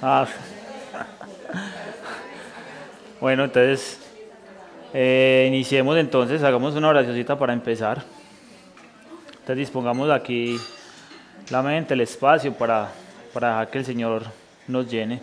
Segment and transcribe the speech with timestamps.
[0.00, 0.28] Ah.
[3.20, 3.98] Bueno, entonces,
[4.92, 8.04] eh, iniciemos entonces, hagamos una oracióncita para empezar.
[9.26, 10.58] Entonces dispongamos aquí
[11.50, 12.92] la mente, el espacio para,
[13.32, 14.24] para que el Señor
[14.68, 15.20] nos llene.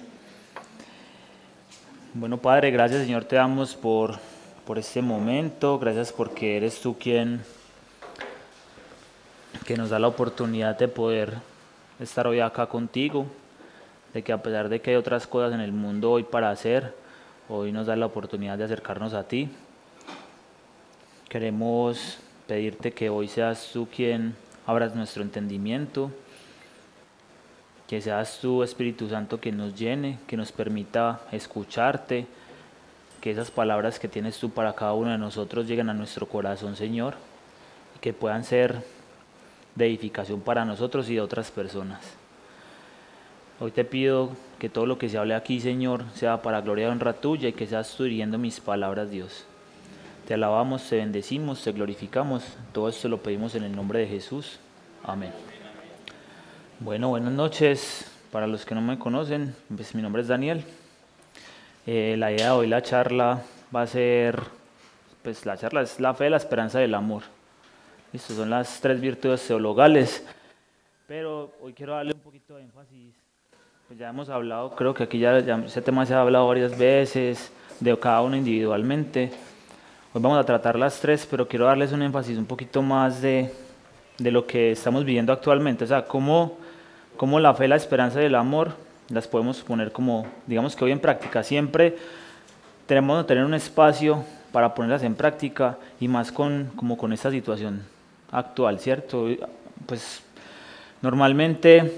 [2.13, 4.17] Bueno, Padre, gracias Señor, te damos por,
[4.65, 7.41] por este momento, gracias porque eres tú quien
[9.65, 11.35] que nos da la oportunidad de poder
[11.99, 13.27] estar hoy acá contigo,
[14.13, 16.93] de que a pesar de que hay otras cosas en el mundo hoy para hacer,
[17.49, 19.49] hoy nos da la oportunidad de acercarnos a ti.
[21.29, 26.11] Queremos pedirte que hoy seas tú quien abras nuestro entendimiento,
[27.87, 32.25] que seas tú, Espíritu Santo, quien nos llene, que nos permita escucharte,
[33.21, 36.75] que esas palabras que tienes tú para cada uno de nosotros lleguen a nuestro corazón,
[36.75, 37.15] Señor,
[37.95, 38.83] y que puedan ser
[39.75, 42.20] de edificación para nosotros y de otras personas.
[43.63, 46.89] Hoy te pido que todo lo que se hable aquí, Señor, sea para gloria y
[46.89, 49.45] honra tuya y que seas tú dirigiendo mis palabras, Dios.
[50.27, 52.43] Te alabamos, te bendecimos, te glorificamos.
[52.73, 54.59] Todo esto lo pedimos en el nombre de Jesús.
[55.03, 55.31] Amén.
[56.79, 58.11] Bueno, buenas noches.
[58.31, 60.63] Para los que no me conocen, pues mi nombre es Daniel.
[61.85, 63.43] Eh, la idea de hoy, la charla,
[63.75, 64.41] va a ser,
[65.21, 67.21] pues la charla es la fe, la esperanza y el amor.
[68.11, 70.25] Estas son las tres virtudes teologales.
[71.05, 73.20] Pero hoy quiero darle un poquito de énfasis.
[73.91, 77.51] Pues ya hemos hablado, creo que aquí ya, ese tema se ha hablado varias veces,
[77.81, 79.33] de cada uno individualmente.
[80.13, 83.51] Hoy vamos a tratar las tres, pero quiero darles un énfasis un poquito más de,
[84.17, 85.83] de lo que estamos viviendo actualmente.
[85.83, 86.57] O sea, cómo,
[87.17, 88.71] cómo la fe, la esperanza y el amor
[89.09, 91.43] las podemos poner como, digamos que hoy en práctica.
[91.43, 91.97] Siempre
[92.85, 97.29] tenemos que tener un espacio para ponerlas en práctica y más con, como con esta
[97.29, 97.81] situación
[98.31, 99.27] actual, ¿cierto?
[99.85, 100.23] Pues
[101.01, 101.91] normalmente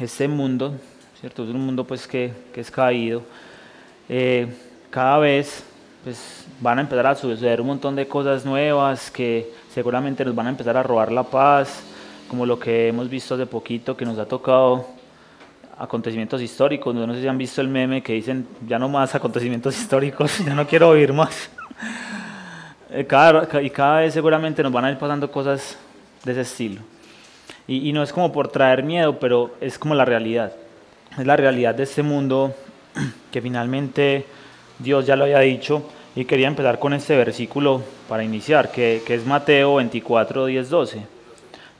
[0.00, 0.74] este mundo,
[1.22, 1.44] ¿cierto?
[1.44, 3.22] Es un mundo pues que, que es caído.
[4.08, 4.48] Eh,
[4.90, 5.64] cada vez
[6.02, 10.48] pues van a empezar a suceder un montón de cosas nuevas que seguramente nos van
[10.48, 11.84] a empezar a robar la paz,
[12.26, 14.84] como lo que hemos visto hace poquito que nos ha tocado
[15.78, 16.92] acontecimientos históricos.
[16.92, 20.54] No sé si han visto el meme que dicen ya no más acontecimientos históricos, ya
[20.54, 21.50] no quiero oír más.
[22.94, 25.78] Eh, cada, y cada vez seguramente nos van a ir pasando cosas
[26.24, 26.82] de ese estilo.
[27.66, 30.52] Y, y, no es como por traer miedo, pero es como la realidad.
[31.18, 32.54] Es la realidad de este mundo
[33.30, 34.24] que finalmente
[34.78, 35.88] Dios ya lo había dicho.
[36.14, 41.02] Y quería empezar con este versículo para iniciar, que, que es Mateo 24, 10, 12,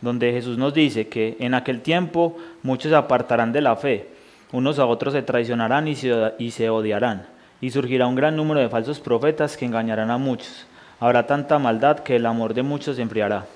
[0.01, 4.09] donde Jesús nos dice que en aquel tiempo muchos se apartarán de la fe,
[4.53, 7.27] unos a otros se traicionarán y se, y se odiarán,
[7.61, 10.67] y surgirá un gran número de falsos profetas que engañarán a muchos
[11.03, 13.47] habrá tanta maldad que el amor de muchos se enfriará.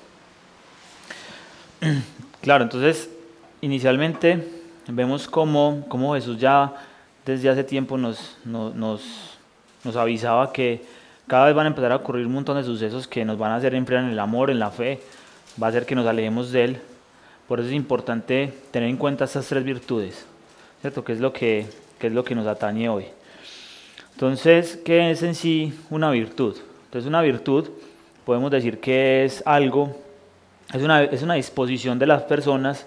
[2.43, 3.11] Claro, entonces,
[3.61, 4.56] inicialmente
[4.89, 6.75] vemos cómo, cómo Jesús ya
[7.25, 9.05] desde hace tiempo nos, nos,
[9.85, 10.85] nos, avisaba que
[11.27, 13.57] cada vez van a empezar a ocurrir un montón de sucesos que nos van a
[13.57, 15.01] hacer enfriar en el amor, en la fe,
[15.61, 16.81] va a hacer que nos alejemos de Él.
[17.49, 20.25] Por eso es importante tener en cuenta estas tres virtudes,
[20.81, 21.05] ¿cierto?
[21.05, 21.67] Que es lo que,
[21.99, 23.07] que, es lo que nos atañe hoy.
[24.13, 26.57] Entonces, ¿qué es en sí una virtud?
[26.87, 27.69] Entonces una virtud
[28.25, 29.97] podemos decir que es algo,
[30.73, 32.87] es una, es una disposición de las personas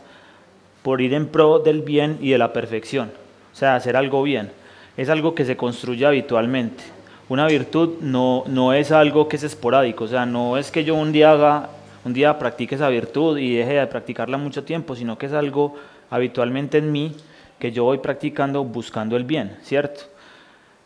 [0.81, 3.11] por ir en pro del bien y de la perfección,
[3.53, 4.51] o sea, hacer algo bien.
[4.97, 6.83] Es algo que se construye habitualmente.
[7.29, 10.95] Una virtud no, no es algo que es esporádico, o sea, no es que yo
[10.95, 11.69] un día haga,
[12.03, 15.75] un día practique esa virtud y deje de practicarla mucho tiempo, sino que es algo
[16.09, 17.15] habitualmente en mí
[17.59, 20.01] que yo voy practicando buscando el bien, ¿cierto?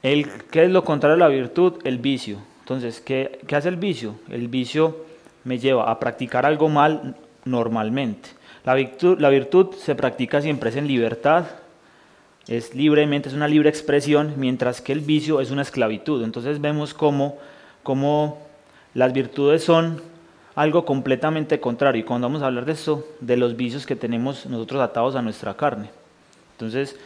[0.01, 1.75] El, ¿Qué es lo contrario a la virtud?
[1.85, 2.39] El vicio.
[2.59, 4.15] Entonces, ¿qué, ¿qué, hace el vicio?
[4.29, 5.05] El vicio
[5.43, 7.15] me lleva a practicar algo mal
[7.45, 8.29] normalmente.
[8.65, 11.45] La virtud, la virtud se practica siempre es en libertad,
[12.47, 16.23] es libremente, es una libre expresión, mientras que el vicio es una esclavitud.
[16.23, 17.37] Entonces vemos cómo,
[17.83, 18.39] cómo
[18.93, 20.01] las virtudes son
[20.55, 22.01] algo completamente contrario.
[22.01, 25.21] Y cuando vamos a hablar de esto, de los vicios que tenemos nosotros atados a
[25.21, 25.89] nuestra carne.
[26.53, 26.97] Entonces,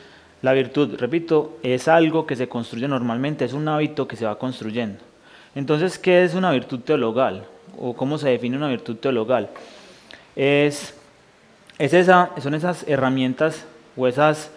[0.42, 4.38] la virtud, repito, es algo que se construye normalmente, es un hábito que se va
[4.38, 5.00] construyendo.
[5.56, 7.46] Entonces, ¿qué es una virtud teologal?
[7.80, 9.50] ¿O cómo se define una virtud teologal?
[10.36, 10.94] Es,
[11.80, 13.66] es esa, son esas herramientas
[13.96, 14.52] o esas,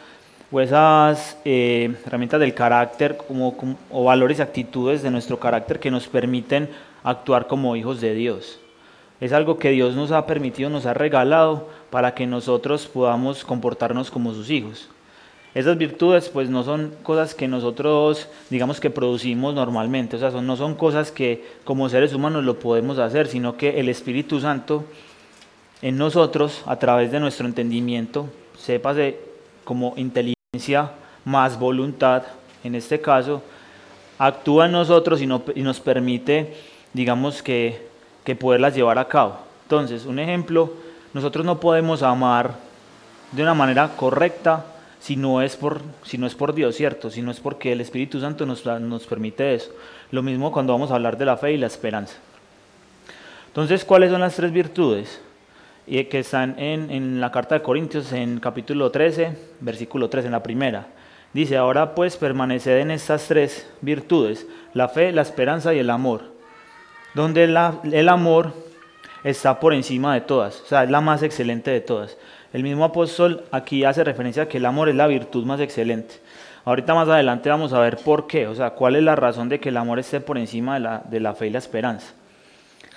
[0.51, 3.55] o esas eh, herramientas del carácter como,
[3.91, 6.69] o valores y actitudes de nuestro carácter que nos permiten
[7.05, 8.59] actuar como hijos de Dios.
[9.21, 14.11] Es algo que Dios nos ha permitido, nos ha regalado para que nosotros podamos comportarnos
[14.11, 14.89] como sus hijos.
[15.53, 20.47] Esas virtudes pues no son cosas que nosotros digamos que producimos normalmente, o sea, son,
[20.47, 24.85] no son cosas que como seres humanos lo podemos hacer, sino que el Espíritu Santo
[25.83, 28.29] en nosotros, a través de nuestro entendimiento,
[28.59, 28.95] sepa
[29.65, 30.93] como inteligencia,
[31.25, 32.23] más voluntad,
[32.65, 33.43] en este caso,
[34.19, 36.55] actúa en nosotros y, nos permite,
[36.93, 37.87] digamos, que,
[38.25, 39.39] que poderlas llevar a cabo.
[39.63, 40.73] Entonces, un ejemplo,
[41.15, 42.55] nosotros no podemos amar
[43.33, 44.67] de una manera correcta
[45.01, 47.11] si no es por, si no es por Dios, ¿cierto?
[47.11, 49.71] Si no es porque el Espíritu Santo nos, nos permite eso.
[50.11, 52.17] Lo mismo cuando vamos a hablar de la fe y la esperanza.
[53.47, 55.21] Entonces, ¿cuáles son las tres virtudes?
[55.87, 60.33] Y que están en, en la carta de Corintios, en capítulo 13, versículo 3, en
[60.33, 60.87] la primera.
[61.33, 66.23] Dice, ahora pues permaneced en estas tres virtudes, la fe, la esperanza y el amor.
[67.15, 68.53] Donde el amor
[69.23, 72.17] está por encima de todas, o sea, es la más excelente de todas.
[72.53, 76.17] El mismo apóstol aquí hace referencia a que el amor es la virtud más excelente.
[76.65, 79.61] Ahorita más adelante vamos a ver por qué, o sea, cuál es la razón de
[79.61, 82.13] que el amor esté por encima de la, de la fe y la esperanza.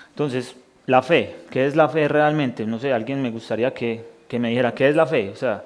[0.10, 2.66] Entonces, la fe, ¿qué es la fe realmente?
[2.66, 5.30] No sé, alguien me gustaría que, que me dijera, ¿qué es la fe?
[5.30, 5.64] O sea,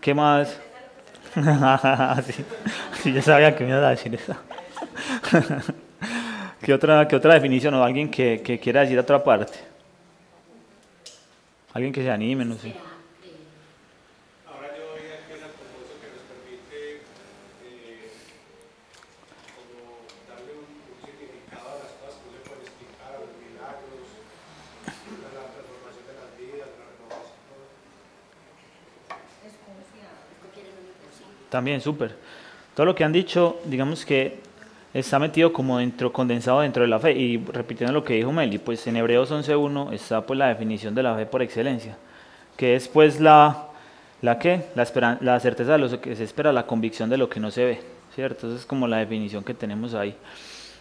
[0.00, 0.58] ¿qué más?
[2.26, 2.44] sí,
[3.02, 4.34] sí, yo sabía que me iba a decir eso.
[6.62, 9.58] ¿Qué otra, qué otra definición o alguien que, que quiera decir otra parte?
[11.74, 12.74] Alguien que se anime, no sé.
[14.46, 17.00] Ahora yo voy a empezar como eso que nos permite
[17.64, 18.12] eh,
[19.56, 20.68] como darle un,
[21.02, 24.06] significado a las cosas que no se puede explicar, a los milagros,
[24.92, 27.56] a la transformación de las vidas, la renovación.
[31.52, 32.14] También, súper.
[32.74, 34.38] Todo lo que han dicho, digamos que
[34.94, 37.12] está metido como dentro, condensado dentro de la fe.
[37.12, 41.02] Y repitiendo lo que dijo Meli, pues en Hebreos 11.1 está pues la definición de
[41.02, 41.98] la fe por excelencia,
[42.56, 43.66] que es pues la,
[44.22, 44.64] la, ¿qué?
[44.74, 47.66] la, la certeza de lo que se espera, la convicción de lo que no se
[47.66, 47.80] ve,
[48.14, 48.46] ¿cierto?
[48.46, 50.16] Esa es como la definición que tenemos ahí.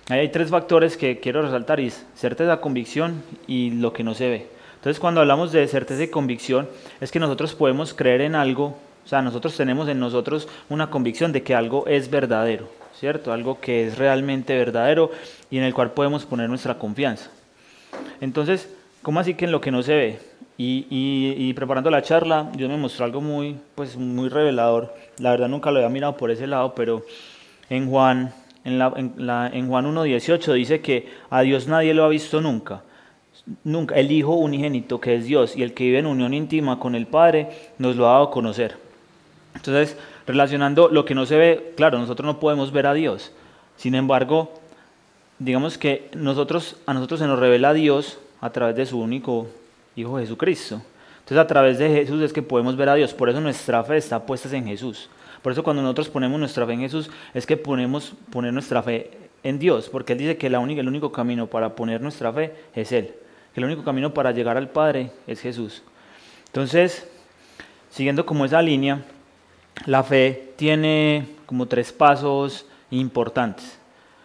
[0.07, 4.29] Hay tres factores que quiero resaltar, y es certeza, convicción y lo que no se
[4.29, 4.47] ve.
[4.75, 6.69] Entonces cuando hablamos de certeza y convicción,
[7.01, 8.77] es que nosotros podemos creer en algo,
[9.11, 13.33] sea, nosotros tenemos en nosotros una convicción de que algo es verdadero, ¿cierto?
[13.33, 15.11] Algo que es realmente verdadero
[15.49, 17.29] y en el cual podemos poner nuestra confianza.
[18.21, 20.19] Entonces, ¿cómo así que en lo que no se ve?
[20.57, 24.93] Y, preparando la charla, Dios me mostró algo muy, pues, muy revelador.
[25.17, 27.03] La verdad nunca lo había mirado por ese lado, pero
[27.69, 32.05] en Juan, en, la, en, la, en Juan 1.18 dice que a Dios nadie lo
[32.05, 32.83] ha visto nunca.
[33.65, 33.95] Nunca.
[33.95, 37.07] El Hijo unigénito, que es Dios, y el que vive en unión íntima con el
[37.07, 38.90] Padre, nos lo ha dado a conocer.
[39.55, 43.31] Entonces, relacionando lo que no se ve, claro, nosotros no podemos ver a Dios.
[43.75, 44.53] Sin embargo,
[45.39, 49.47] digamos que nosotros, a nosotros se nos revela Dios a través de su único
[49.95, 50.81] Hijo Jesucristo.
[51.19, 53.13] Entonces a través de Jesús es que podemos ver a Dios.
[53.13, 55.09] Por eso nuestra fe está puesta en Jesús.
[55.41, 59.11] Por eso cuando nosotros ponemos nuestra fe en Jesús es que ponemos poner nuestra fe
[59.43, 59.89] en Dios.
[59.89, 63.13] Porque Él dice que la única, el único camino para poner nuestra fe es Él.
[63.53, 65.83] Que el único camino para llegar al Padre es Jesús.
[66.47, 67.07] Entonces,
[67.89, 69.03] siguiendo como esa línea,
[69.85, 73.77] la fe tiene como tres pasos importantes.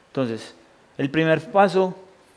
[0.09, 0.55] Entonces,
[0.99, 1.95] el primer paso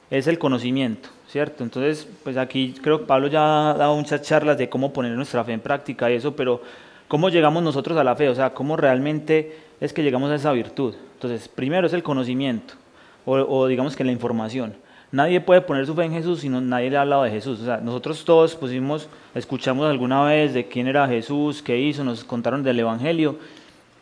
[0.09, 1.63] es el conocimiento, ¿cierto?
[1.63, 5.43] Entonces, pues aquí creo que Pablo ya ha dado muchas charlas de cómo poner nuestra
[5.43, 6.61] fe en práctica y eso, pero
[7.07, 8.29] ¿cómo llegamos nosotros a la fe?
[8.29, 10.95] O sea, ¿cómo realmente es que llegamos a esa virtud?
[11.13, 12.73] Entonces, primero es el conocimiento,
[13.25, 14.75] o, o digamos que la información.
[15.11, 17.61] Nadie puede poner su fe en Jesús si no, nadie le ha hablado de Jesús.
[17.61, 22.23] O sea, nosotros todos pusimos, escuchamos alguna vez de quién era Jesús, qué hizo, nos
[22.23, 23.39] contaron del Evangelio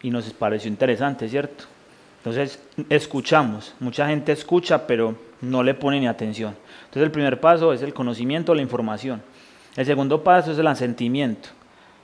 [0.02, 1.64] y nos pareció interesante, ¿cierto?
[2.18, 3.74] Entonces, escuchamos.
[3.80, 6.56] Mucha gente escucha, pero no le pone ni atención.
[6.80, 9.22] Entonces, el primer paso es el conocimiento, la información.
[9.78, 11.50] El segundo paso es el asentimiento.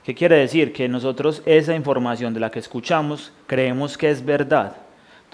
[0.04, 0.72] ¿Qué quiere decir?
[0.72, 4.76] Que nosotros esa información de la que escuchamos creemos que es verdad.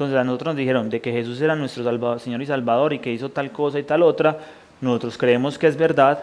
[0.00, 3.00] Entonces a nosotros nos dijeron de que Jesús era nuestro salvador, Señor y Salvador y
[3.00, 4.38] que hizo tal cosa y tal otra.
[4.80, 6.22] Nosotros creemos que es verdad.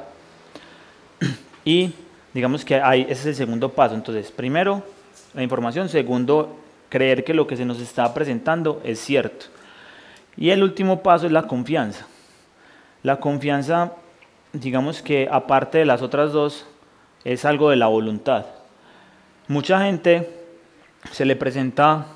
[1.63, 1.93] Y
[2.33, 3.93] digamos que hay, ese es el segundo paso.
[3.93, 4.81] Entonces, primero,
[5.35, 5.89] la información.
[5.89, 6.57] Segundo,
[6.89, 9.45] creer que lo que se nos está presentando es cierto.
[10.35, 12.07] Y el último paso es la confianza.
[13.03, 13.91] La confianza,
[14.53, 16.65] digamos que aparte de las otras dos,
[17.23, 18.47] es algo de la voluntad.
[19.47, 20.27] Mucha gente
[21.11, 22.07] se le presenta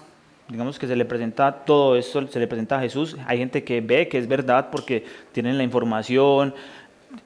[0.51, 3.15] digamos que se le presenta todo esto, se le presenta a Jesús.
[3.25, 6.53] Hay gente que ve que es verdad porque tienen la información,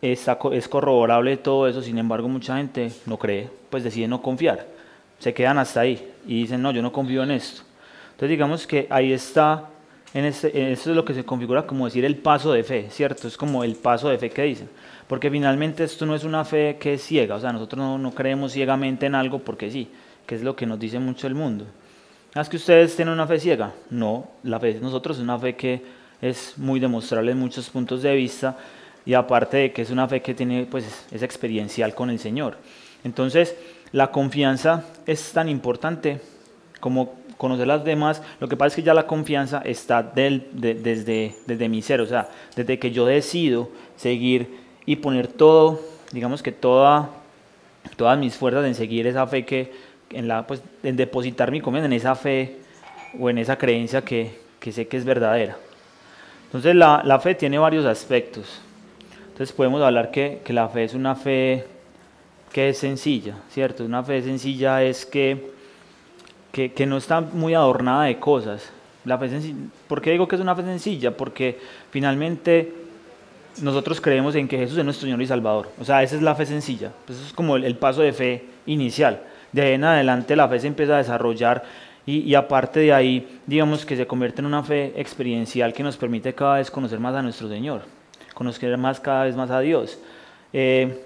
[0.02, 4.68] está, es corroborable todo eso, sin embargo mucha gente no cree, pues decide no confiar.
[5.20, 7.64] Se quedan hasta ahí y dicen, no, yo no confío en esto.
[8.12, 9.70] Entonces digamos que ahí está,
[10.14, 13.28] en este, eso es lo que se configura como decir el paso de fe, ¿cierto?
[13.28, 14.70] Es como el paso de fe que dicen.
[15.08, 18.12] Porque finalmente esto no es una fe que es ciega, o sea, nosotros no, no
[18.12, 19.90] creemos ciegamente en algo porque sí,
[20.28, 21.66] que es lo que nos dice mucho el mundo.
[22.36, 23.72] ¿Es que ustedes tienen una fe ciega?
[23.90, 25.82] No, la fe de nosotros es una fe que
[26.22, 28.58] es muy demostrable en muchos puntos de vista
[29.06, 32.58] y aparte de que es una fe que tiene, pues, es experiencial con el Señor.
[33.06, 33.56] Entonces,
[33.94, 36.20] la confianza es tan importante
[36.82, 38.22] como conocer las demás.
[38.42, 42.06] Lo que pasa es que ya la confianza está del, desde, desde mi ser, o
[42.06, 45.80] sea, desde que yo decido seguir y poner todo,
[46.12, 47.12] digamos que toda,
[47.96, 51.88] todas mis fuerzas en seguir esa fe que, en la, pues, en depositar mi confianza
[51.88, 52.58] en esa fe
[53.20, 55.58] o en esa creencia que, que sé que es verdadera.
[56.46, 58.62] Entonces la, la, fe tiene varios aspectos.
[59.28, 61.66] Entonces podemos hablar que, que la fe es una fe
[62.54, 63.84] que es sencilla, ¿cierto?
[63.84, 65.52] Una fe sencilla es que,
[66.52, 68.72] que, que no está muy adornada de cosas.
[69.04, 69.30] La fe
[69.88, 71.16] ¿Por qué digo que es una fe sencilla?
[71.16, 71.60] Porque
[71.92, 72.74] finalmente
[73.62, 75.70] nosotros creemos en que Jesús es nuestro Señor y Salvador.
[75.80, 76.92] O sea, esa es la fe sencilla.
[77.06, 79.22] Pues eso es como el, el paso de fe inicial.
[79.56, 81.64] De ahí en adelante la fe se empieza a desarrollar
[82.06, 86.36] y, aparte de ahí, digamos que se convierte en una fe experiencial que nos permite
[86.36, 87.84] cada vez conocer más a nuestro Señor,
[88.34, 89.98] conocer más cada vez más a Dios.
[90.52, 91.02] Eh,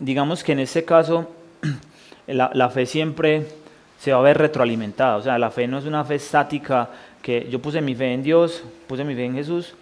[0.00, 1.30] digamos que en este caso
[2.26, 3.46] la, la, fe siempre
[3.96, 6.90] se va a ver retroalimentada, o sea, la fe no es una fe estática
[7.22, 9.72] que yo puse mi fe en Dios, puse mi fe en Jesús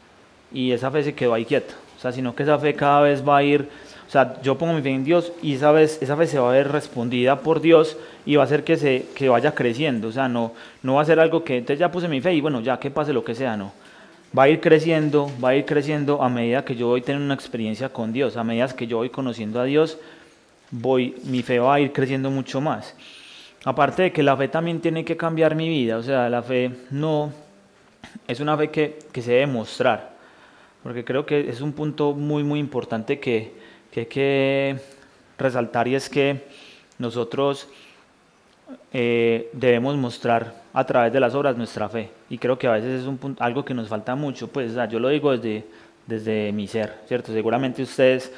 [0.53, 3.27] y esa fe se quedó ahí quieta, o sea, sino que esa fe cada vez
[3.27, 3.69] va a ir,
[4.07, 6.51] o sea, yo pongo mi fe en Dios y esa, vez, esa fe se va
[6.51, 10.13] a ver respondida por Dios y va a hacer que, se, que vaya creciendo, o
[10.13, 10.53] sea, no,
[10.83, 12.91] no va a ser algo que entonces ya puse mi fe y bueno, ya que
[12.91, 13.73] pase lo que sea, no,
[14.37, 17.35] va a ir creciendo, va a ir creciendo a medida que yo voy teniendo una
[17.35, 19.99] experiencia con Dios, a medida que yo voy conociendo a Dios,
[20.71, 22.95] voy, mi fe va a ir creciendo mucho más.
[23.65, 26.71] Aparte de que la fe también tiene que cambiar mi vida, o sea, la fe
[26.91, 27.33] no
[28.27, 30.13] es una fe que, que se debe mostrar,
[30.83, 33.53] porque creo que es un punto muy, muy importante que,
[33.91, 34.81] que hay que
[35.39, 36.45] resaltar y es que
[36.99, 37.69] nosotros
[38.93, 42.11] eh, debemos mostrar a través de las obras nuestra fe.
[42.29, 44.99] Y creo que a veces es un punto, algo que nos falta mucho, pues yo
[44.99, 45.65] lo digo desde,
[46.07, 47.33] desde mi ser, ¿cierto?
[47.33, 48.33] Seguramente ustedes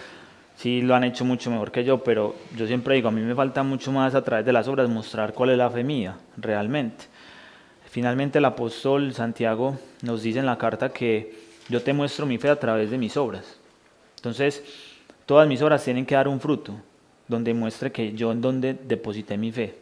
[0.56, 3.34] sí lo han hecho mucho mejor que yo, pero yo siempre digo, a mí me
[3.34, 7.06] falta mucho más a través de las obras mostrar cuál es la fe mía, realmente.
[7.90, 11.41] Finalmente el apóstol Santiago nos dice en la carta que
[11.72, 13.58] yo te muestro mi fe a través de mis obras.
[14.16, 14.62] Entonces,
[15.26, 16.74] todas mis obras tienen que dar un fruto,
[17.26, 19.74] donde muestre que yo en donde deposité mi fe.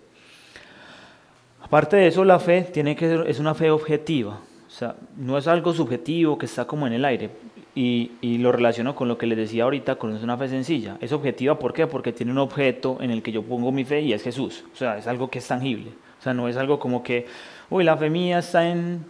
[1.60, 5.36] Aparte de eso, la fe tiene que ser, es una fe objetiva, o sea, no
[5.36, 7.30] es algo subjetivo que está como en el aire.
[7.74, 10.96] Y, y, lo relaciono con lo que les decía ahorita, con es una fe sencilla.
[11.00, 11.86] Es objetiva, ¿por qué?
[11.86, 14.64] Porque tiene un objeto en el que yo pongo mi fe y es Jesús.
[14.72, 15.90] O sea, es algo que es tangible.
[16.18, 17.26] O sea, no es algo como que,
[17.68, 19.04] uy, la fe mía está en,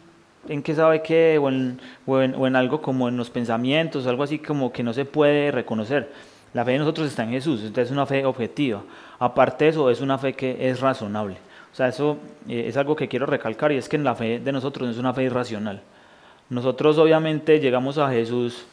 [0.49, 4.07] en qué sabe qué, o en, o en, o en algo como en los pensamientos,
[4.07, 6.11] algo así como que no se puede reconocer.
[6.53, 8.83] La fe de nosotros está en Jesús, entonces es una fe objetiva.
[9.19, 11.37] Aparte de eso, es una fe que es razonable.
[11.73, 12.19] O sea, eso
[12.49, 14.93] eh, es algo que quiero recalcar y es que en la fe de nosotros no
[14.93, 15.81] es una fe irracional.
[16.49, 18.65] Nosotros obviamente llegamos a Jesús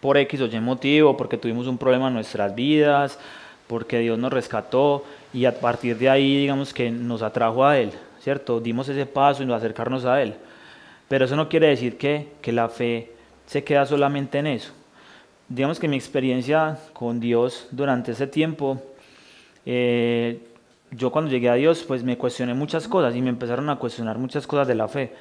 [0.00, 3.18] por X o Y motivo, porque tuvimos un problema en nuestras vidas,
[3.66, 7.90] porque Dios nos rescató y a partir de ahí digamos que nos atrajo a Él,
[8.20, 8.60] ¿cierto?
[8.60, 10.34] Dimos ese paso y nos acercarnos a Él.
[11.08, 13.12] Pero eso no quiere decir que, que la fe
[13.46, 14.72] se queda solamente en eso.
[15.48, 18.82] Digamos que mi experiencia con Dios durante ese tiempo,
[19.64, 20.40] eh,
[20.90, 24.18] yo cuando llegué a Dios, pues me cuestioné muchas cosas y me empezaron a cuestionar
[24.18, 25.12] muchas cosas de la fe.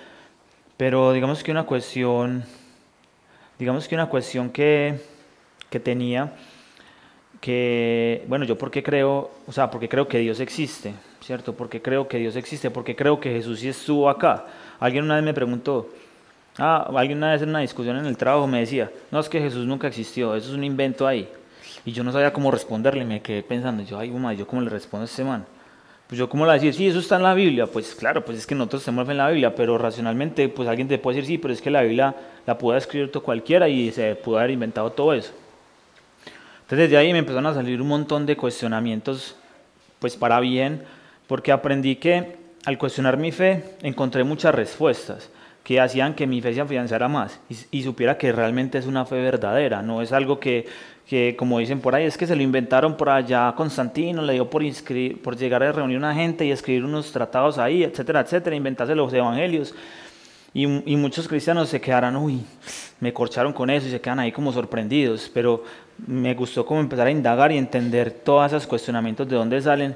[0.78, 2.44] Pero digamos que una cuestión,
[3.60, 5.00] digamos que una cuestión que,
[5.70, 6.34] que tenía,
[7.40, 11.54] que, bueno, yo porque creo, o sea, porque creo que Dios existe, ¿cierto?
[11.56, 14.46] Porque creo que Dios existe, porque creo que Jesús sí estuvo acá.
[14.80, 15.90] Alguien una vez me preguntó,
[16.58, 19.40] ah, alguien una vez en una discusión en el trabajo me decía, no, es que
[19.40, 21.30] Jesús nunca existió, eso es un invento ahí.
[21.86, 24.70] Y yo no sabía cómo responderle, me quedé pensando, yo, ay, mamá, ¿yo cómo le
[24.70, 25.46] respondo a este man?
[26.08, 26.74] Pues yo, ¿cómo le decir?
[26.74, 27.66] Sí, eso está en la Biblia.
[27.66, 31.00] Pues claro, pues es que nosotros tenemos en la Biblia, pero racionalmente, pues alguien te
[31.00, 32.16] puede decir, sí, pero es que la Biblia
[32.46, 35.34] la pudo escribir cualquiera y se pudo haber inventado todo eso.
[36.62, 39.36] Entonces desde ahí me empezaron a salir un montón de cuestionamientos,
[40.00, 40.84] pues para bien,
[41.28, 45.30] porque aprendí que al cuestionar mi fe encontré muchas respuestas
[45.64, 47.40] que hacían que mi fe se afianzara más
[47.72, 50.68] y, supiera que realmente es una fe verdadera, no es algo que
[51.06, 54.50] que como dicen por ahí, es que se lo inventaron por allá Constantino, le dio
[54.50, 54.64] por,
[55.22, 59.14] por llegar a reunir una gente y escribir unos tratados ahí, etcétera, etcétera, inventarse los
[59.14, 59.76] evangelios.
[60.54, 62.42] Y, y, muchos cristianos se quedaron, uy,
[63.02, 65.64] me corcharon con eso y se quedan ahí como sorprendidos, pero
[66.08, 69.96] me gustó como empezar a indagar y entender todos esos cuestionamientos de dónde salen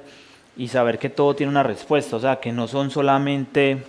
[0.58, 3.84] y saber que todo tiene una respuesta, o sea, que no son solamente,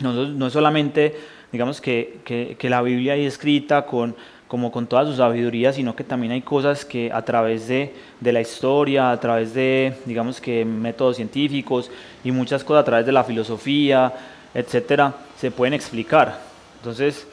[0.00, 1.16] no, no es solamente,
[1.52, 4.14] digamos, que, que, que la Biblia ahí escrita con
[4.48, 8.32] como con toda su sabiduría, sino que también hay cosas que a través de, de,
[8.32, 11.90] la historia, a través de, digamos que métodos científicos
[12.22, 14.12] y muchas cosas a través de la filosofía,
[14.54, 16.38] etcétera, se pueden explicar.
[16.78, 17.26] Entonces,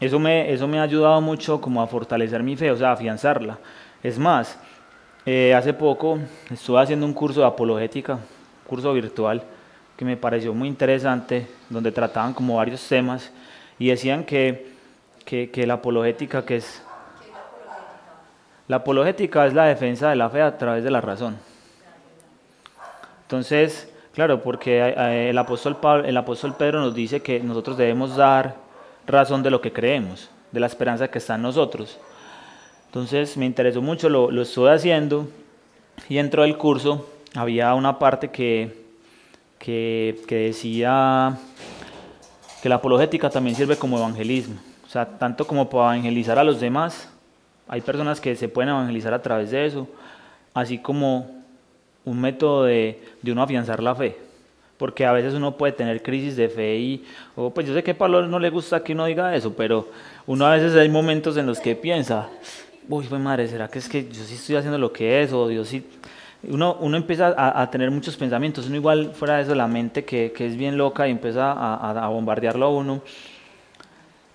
[0.00, 2.92] eso me, eso me ha ayudado mucho como a fortalecer mi fe, o sea, a
[2.92, 3.58] afianzarla.
[4.02, 4.58] Es más,
[5.24, 6.18] eh, hace poco
[6.50, 8.18] estuve haciendo un curso de apologética,
[8.66, 9.42] curso virtual,
[9.96, 13.30] que me pareció muy interesante, donde trataban como varios temas
[13.78, 14.72] y decían que,
[15.24, 16.82] que, que la apologética, que es...
[18.68, 21.36] La apologética es la defensa de la fe a través de la razón.
[23.22, 24.94] Entonces, claro, porque
[25.28, 28.56] el apóstol, Pablo, el apóstol Pedro nos dice que nosotros debemos dar
[29.06, 31.98] razón de lo que creemos, de la esperanza que está en nosotros.
[32.92, 35.26] Entonces me interesó mucho, lo, lo estuve haciendo
[36.10, 38.84] y dentro del curso había una parte que,
[39.58, 41.38] que, que decía
[42.62, 46.60] que la apologética también sirve como evangelismo, o sea, tanto como para evangelizar a los
[46.60, 47.08] demás,
[47.66, 49.88] hay personas que se pueden evangelizar a través de eso,
[50.52, 51.42] así como
[52.04, 54.18] un método de, de uno afianzar la fe.
[54.76, 57.06] Porque a veces uno puede tener crisis de fe y,
[57.36, 59.88] o pues yo sé que a Pablo no le gusta que uno diga eso, pero
[60.26, 62.28] uno a veces hay momentos en los que piensa,
[62.88, 65.32] uy, madre, ¿será que es que yo sí estoy haciendo lo que es?
[65.32, 65.84] O Dios sí...
[66.44, 70.04] Uno, uno empieza a, a tener muchos pensamientos, uno igual fuera de eso, la mente
[70.04, 73.00] que, que es bien loca y empieza a, a bombardearlo a uno.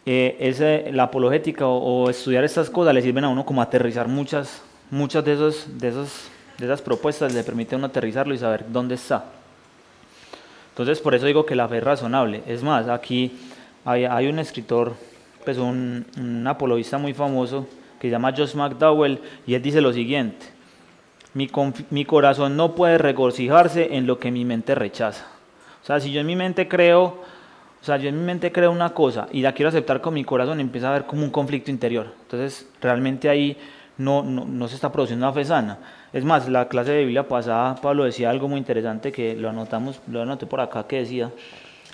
[0.09, 4.07] Eh, ese, la apologética o, o, estudiar estas cosas le sirven a uno como aterrizar
[4.07, 8.37] muchas, muchas de, esos, de, esos, de esas propuestas, le permite a uno aterrizarlo y
[8.37, 9.25] saber dónde está.
[10.69, 12.41] Entonces, por eso digo que la fe es razonable.
[12.47, 13.37] Es más, aquí
[13.83, 14.93] hay, hay un escritor,
[15.43, 17.67] pues un, un, apologista muy famoso,
[17.99, 20.45] que se llama Josh McDowell, y él dice lo siguiente,
[21.33, 21.49] mi,
[21.89, 25.27] mi corazón no puede regocijarse en lo que mi mente rechaza.
[25.81, 27.03] O sea, si yo en mi mente creo,
[27.81, 30.23] o sea, yo en mi mente creo una cosa y la quiero aceptar con mi
[30.23, 32.07] corazón, empieza a haber como un conflicto interior.
[32.23, 33.57] Entonces, realmente ahí
[33.97, 35.77] no, no, no se está produciendo una fe sana.
[36.13, 40.01] Es más, la clase de Biblia pasada, Pablo decía algo muy interesante que lo anotamos,
[40.07, 41.31] lo anoté por acá, que decía,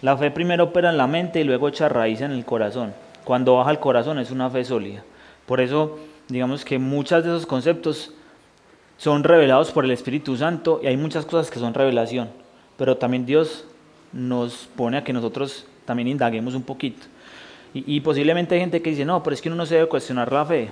[0.01, 2.93] la fe primero opera en la mente y luego echa raíz en el corazón.
[3.23, 5.03] Cuando baja el corazón es una fe sólida.
[5.45, 8.11] Por eso, digamos que muchos de esos conceptos
[8.97, 12.29] son revelados por el Espíritu Santo y hay muchas cosas que son revelación,
[12.77, 13.65] pero también Dios
[14.13, 17.07] nos pone a que nosotros también indaguemos un poquito.
[17.75, 20.31] Y, posiblemente hay gente que dice, no, pero es que uno no se debe cuestionar
[20.31, 20.69] la fe.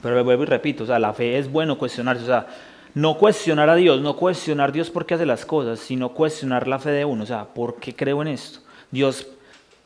[0.00, 2.46] Pero vuelvo y repito, o sea, la fe es bueno cuestionarse, o sea,
[2.94, 6.78] no cuestionar a Dios, no cuestionar a Dios porque hace las cosas, sino cuestionar la
[6.78, 8.60] fe de uno, o sea, ¿por qué creo en esto?
[8.92, 9.26] Dios,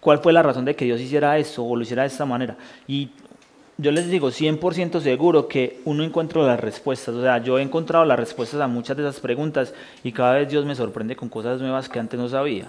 [0.01, 2.59] ¿cuál fue la razón de que Dios hiciera esto o lo hiciera de esta manera?
[2.87, 3.09] Y
[3.81, 8.05] yo les digo 100% seguro que uno encuentra las respuestas, o sea, yo he encontrado
[8.05, 11.61] las respuestas a muchas de esas preguntas y cada vez Dios me sorprende con cosas
[11.61, 12.69] nuevas que antes no sabía.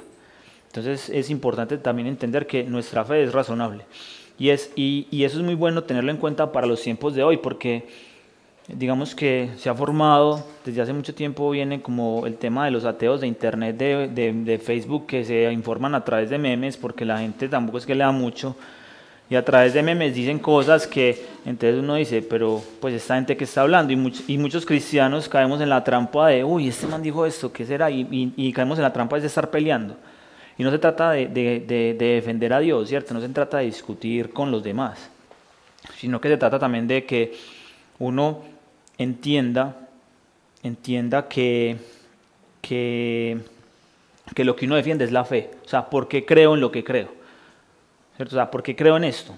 [0.68, 3.86] Entonces es importante también entender que nuestra fe es razonable.
[4.38, 7.24] Y, es, y, y, eso es muy bueno tenerlo en cuenta para los tiempos de
[7.24, 7.88] hoy, porque
[8.68, 12.86] digamos que se ha formado, desde hace mucho tiempo viene como el tema de los
[12.86, 17.04] ateos de Internet, de, de, de Facebook, que se informan a través de memes, porque
[17.04, 18.56] la gente tampoco es que lea mucho,
[19.30, 23.38] y a través de memes dicen cosas que entonces uno dice, pero pues esta gente
[23.38, 26.88] que está hablando, y, much, y muchos cristianos caemos en la trampa de, uy, este
[26.88, 27.92] man dijo esto, ¿qué será?
[27.92, 29.96] Y, caemos en la trampa de estar peleando.
[30.58, 33.14] Y no se trata de, de, de, de, defender a Dios, ¿cierto?
[33.14, 35.10] No se trata de discutir con los demás,
[35.98, 37.38] sino que se trata también de que
[38.00, 38.42] uno
[38.98, 39.88] entienda,
[40.64, 41.78] entienda que,
[42.62, 43.40] que
[44.38, 45.52] lo que uno defiende es la fe.
[45.66, 47.19] O sea, ¿por qué creo en lo que creo?
[48.20, 48.36] ¿Cierto?
[48.36, 49.34] O sea, ¿por qué creo en esto?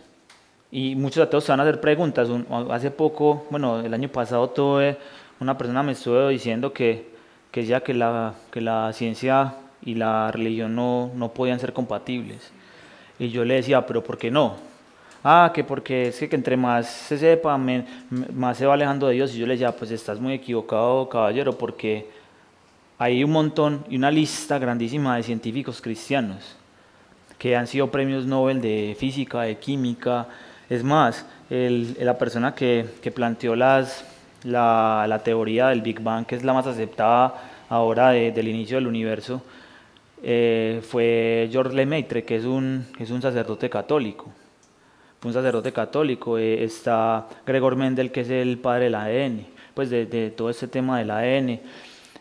[0.71, 2.27] Y muchos ateos se van a hacer preguntas.
[2.71, 4.97] Hace poco, bueno, el año pasado tuve,
[5.39, 7.05] una persona me estuvo diciendo que,
[7.51, 9.53] que ya que la, que la ciencia
[9.85, 12.51] y la religión no, no podían ser compatibles.
[13.19, 14.55] Y yo le decía, pero ¿por qué no?
[15.23, 17.85] Ah, que porque es que, entre más se sepa, me,
[18.33, 19.35] más se va alejando de Dios.
[19.35, 22.09] Y yo le decía, pues estás muy equivocado, caballero, porque
[22.97, 26.57] hay un montón y una lista grandísima de científicos cristianos
[27.41, 30.27] que han sido premios Nobel de física, de química.
[30.69, 34.05] Es más, el, la persona que, que planteó las,
[34.43, 37.33] la, la, teoría del Big Bang, que es la más aceptada
[37.67, 39.41] ahora de, del inicio del universo,
[40.21, 44.31] eh, fue George Lemaitre, que es un, es un sacerdote católico.
[45.23, 46.37] Un sacerdote católico.
[46.37, 50.67] Eh, está Gregor Mendel, que es el padre del ADN, pues de, de todo este
[50.67, 51.59] tema del ADN.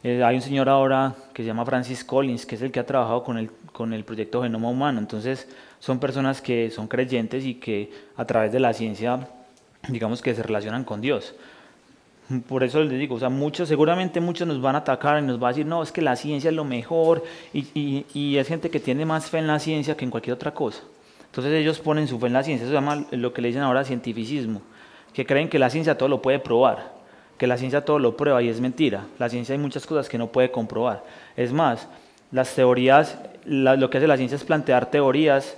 [0.02, 2.86] Eh, hay un señor ahora que se llama Francis Collins, que es el que ha
[2.86, 4.98] trabajado con el, con el proyecto Genoma Humano.
[4.98, 5.46] Entonces,
[5.78, 9.28] son personas que son creyentes y que a través de la ciencia,
[9.88, 11.34] digamos que se relacionan con Dios.
[12.48, 15.40] Por eso les digo, o sea, muchos, seguramente muchos nos van a atacar y nos
[15.40, 18.46] van a decir, no, es que la ciencia es lo mejor, y, y, y, es
[18.46, 20.80] gente que tiene más fe en la ciencia que en cualquier otra cosa.
[21.26, 23.62] Entonces ellos ponen su fe en la ciencia, eso se llama lo que le dicen
[23.62, 24.62] ahora cientificismo,
[25.12, 26.99] que creen que la ciencia todo lo puede probar,
[27.40, 29.06] que la ciencia todo lo prueba y es mentira.
[29.18, 31.02] La ciencia hay muchas cosas que no puede comprobar.
[31.38, 31.88] Es más,
[32.32, 35.56] las teorías, lo que hace la ciencia es plantear teorías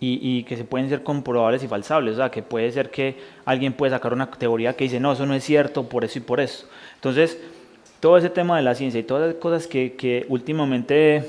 [0.00, 2.12] y, que se pueden ser comprobables y falsables.
[2.12, 5.24] O sea, que puede ser que alguien puede sacar una teoría que dice, no, eso
[5.24, 6.68] no es cierto por eso y por eso.
[6.96, 7.40] Entonces,
[8.00, 11.24] todo ese tema de la ciencia y todas las cosas que, que últimamente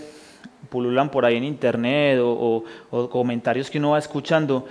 [0.69, 2.65] pululan por ahí en internet o,
[3.09, 4.67] comentarios que uno va escuchando,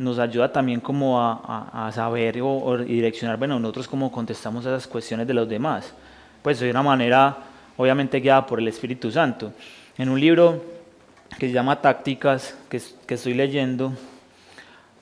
[0.00, 5.26] nos ayuda también como a, saber o, direccionar, bueno, nosotros cómo contestamos a esas cuestiones
[5.26, 5.92] de los demás.
[6.42, 7.36] Pues de una manera,
[7.76, 9.52] obviamente guiada por el Espíritu Santo.
[9.98, 10.64] En un libro
[11.38, 12.80] que se llama Tácticas, que,
[13.14, 13.92] estoy leyendo,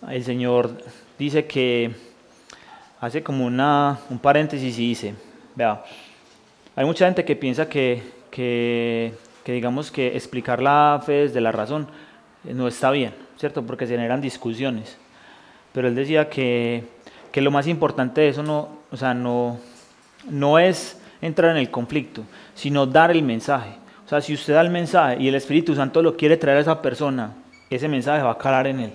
[0.08, 0.82] el Señor
[1.16, 1.92] dice que
[3.00, 5.14] hace como una, un paréntesis y dice,
[5.54, 5.84] vea,
[6.74, 11.52] hay mucha gente que piensa que, que, que digamos que explicar la fe desde la
[11.52, 11.86] razón
[12.42, 13.64] no está bien, ¿cierto?
[13.64, 14.98] Porque se generan discusiones.
[15.72, 16.84] Pero él decía que,
[17.32, 19.58] que lo más importante de eso no, o sea, no,
[20.28, 22.24] no es entrar en el conflicto,
[22.54, 23.70] sino dar el mensaje.
[24.04, 26.60] O sea, si usted da el mensaje y el Espíritu Santo lo quiere traer a
[26.62, 27.32] esa persona,
[27.70, 28.92] ese mensaje va a calar en él.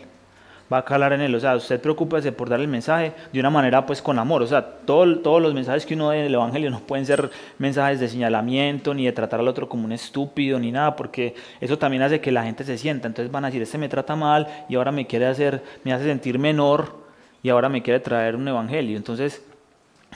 [0.74, 1.36] Va a calar en él.
[1.36, 4.42] O sea, usted preocúpese por dar el mensaje de una manera pues con amor.
[4.42, 7.30] O sea, todo, todos los mensajes que uno da en el Evangelio no pueden ser
[7.60, 11.78] mensajes de señalamiento, ni de tratar al otro como un estúpido, ni nada, porque eso
[11.78, 13.08] también hace que la gente se sienta.
[13.08, 16.06] Entonces van a decir, este me trata mal y ahora me quiere hacer, me hace
[16.06, 17.04] sentir menor
[17.44, 18.98] y ahora me quiere traer un Evangelio.
[18.98, 19.44] Entonces,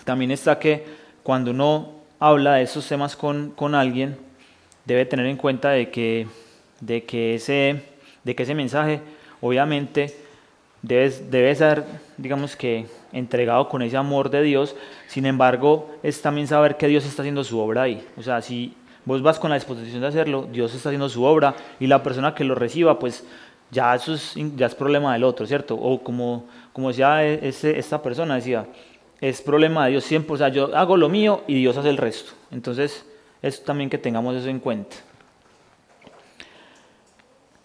[0.06, 0.86] también está que
[1.22, 4.18] cuando uno habla de esos temas con, con alguien,
[4.86, 6.26] debe tener en cuenta de que,
[6.80, 7.84] de que, ese,
[8.24, 9.02] de que ese mensaje
[9.40, 10.26] obviamente
[10.88, 11.84] debe, debe ser,
[12.18, 14.76] digamos que, entregado con ese amor de Dios.
[15.08, 18.06] Sin embargo, es también saber que Dios está haciendo su obra ahí.
[18.18, 18.74] O sea, si
[19.06, 22.34] vos vas con la disposición de hacerlo, Dios está haciendo su obra y la persona
[22.34, 23.26] que lo reciba, pues
[23.72, 25.76] ya eso es, ya es problema del otro, ¿cierto?
[25.76, 28.66] O como, como decía ese, esta persona, decía,
[29.20, 31.98] es problema de Dios siempre, o sea, yo hago lo mío y Dios hace el
[31.98, 32.34] resto.
[32.52, 33.06] Entonces,
[33.42, 34.98] es también que tengamos eso en cuenta.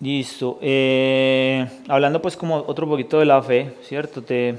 [0.02, 0.58] Listo.
[0.60, 4.20] Eh, hablando pues como otro poquito de la fe, ¿cierto?
[4.20, 4.56] Te,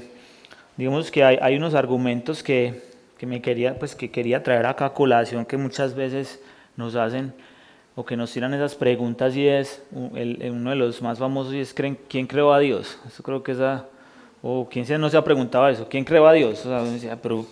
[0.74, 2.80] digamos que hay, hay unos argumentos que,
[3.18, 6.40] que, me quería, pues, que quería traer acá a colación que muchas veces
[6.78, 7.34] nos hacen
[7.94, 9.82] o que nos tiran esas preguntas y es
[10.14, 12.98] el, uno de los más famosos y es ¿quién creó a Dios?
[13.06, 13.84] Eso creo que esa,
[14.40, 16.64] o quién no se ha preguntado eso, ¿quién creó a Dios?
[16.64, 17.44] O sea, decía, pero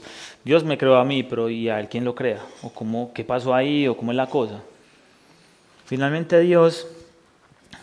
[0.42, 2.40] Dios me creó a mí, pero ¿y a él quién lo crea?
[2.62, 3.86] ¿O cómo, qué pasó ahí?
[3.86, 4.62] ¿O cómo es la cosa?
[5.84, 6.86] Finalmente Dios,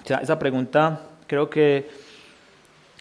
[0.09, 1.89] sea, esa pregunta creo que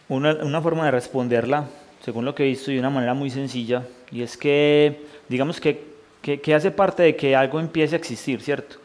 [0.07, 1.65] una, forma de responderla,
[2.01, 5.59] según lo que he visto, y de una manera muy sencilla, y es que, digamos
[5.59, 5.83] que,
[6.21, 8.77] que, hace parte de que algo empiece a existir, ¿cierto?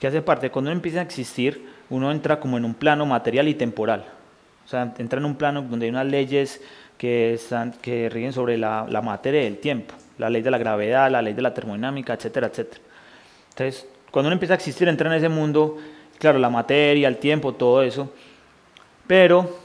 [0.00, 3.48] Que hace parte, cuando uno empieza a existir, uno entra como en un plano material
[3.48, 4.04] y temporal.
[4.64, 6.62] O sea, entra en un plano donde hay unas leyes
[6.96, 11.10] que, están, que rigen sobre la, la materia del tiempo la ley de la gravedad,
[11.10, 12.80] la ley de la termodinámica, etcétera, etcétera.
[13.50, 15.78] Entonces, cuando uno empieza a existir, entra en ese mundo,
[16.22, 18.08] claro, la materia, el tiempo, todo eso,
[19.08, 19.58] pero,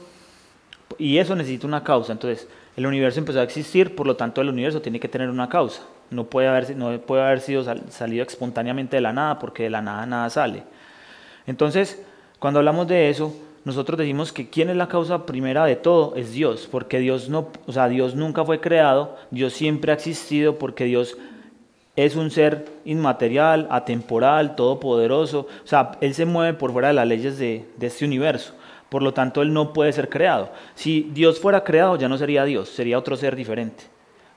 [0.98, 4.48] y eso necesita una causa, entonces, el universo empezó a existir, por lo tanto el
[4.48, 8.96] universo tiene que tener una causa, no puede haber, no puede haber sido salido espontáneamente
[8.96, 10.64] de la nada, porque de la nada nada sale.
[11.46, 12.02] Entonces,
[12.40, 13.32] cuando hablamos de eso,
[13.64, 17.52] nosotros decimos que quién es la causa primera de todo es Dios, porque Dios no,
[17.68, 21.16] o sea, Dios nunca fue creado, Dios siempre ha existido porque Dios
[21.98, 27.08] es un ser inmaterial, atemporal, todopoderoso, o sea, él se mueve por fuera de las
[27.08, 28.54] leyes de, este universo.
[28.88, 30.52] Por lo tanto, él no puede ser creado.
[30.76, 33.82] Si Dios fuera creado, ya no sería Dios, sería otro ser diferente.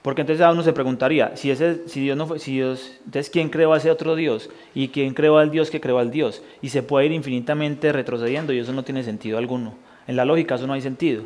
[0.01, 3.49] Porque entonces uno se preguntaría, si, ese, si Dios no fue, si Dios, entonces ¿quién
[3.49, 4.49] creó a ese otro Dios?
[4.73, 6.41] ¿Y quién creó al Dios que creó al Dios?
[6.63, 9.75] Y se puede ir infinitamente retrocediendo y eso no tiene sentido alguno.
[10.07, 11.25] En la lógica eso no hay sentido.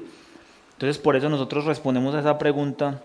[0.74, 3.02] Entonces por eso nosotros respondemos a esa pregunta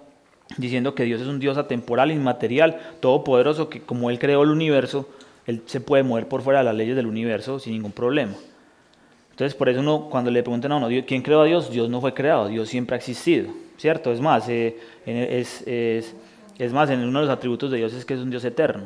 [0.56, 5.08] diciendo que Dios es un Dios atemporal, inmaterial, todopoderoso, que como Él creó el universo,
[5.46, 8.34] Él se puede mover por fuera de las leyes del universo sin ningún problema.
[9.30, 11.70] Entonces por eso uno, cuando le preguntan a uno, ¿quién creó a Dios?
[11.70, 13.50] Dios no fue creado, Dios siempre ha existido.
[13.80, 14.12] ¿cierto?
[14.12, 18.20] Es más, eh, es, más, en uno de los atributos de Dios es que es
[18.20, 18.84] un Dios eterno.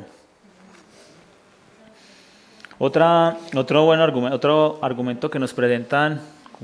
[2.77, 6.21] Otra, otro, buen argumento, otro argumento que nos presentan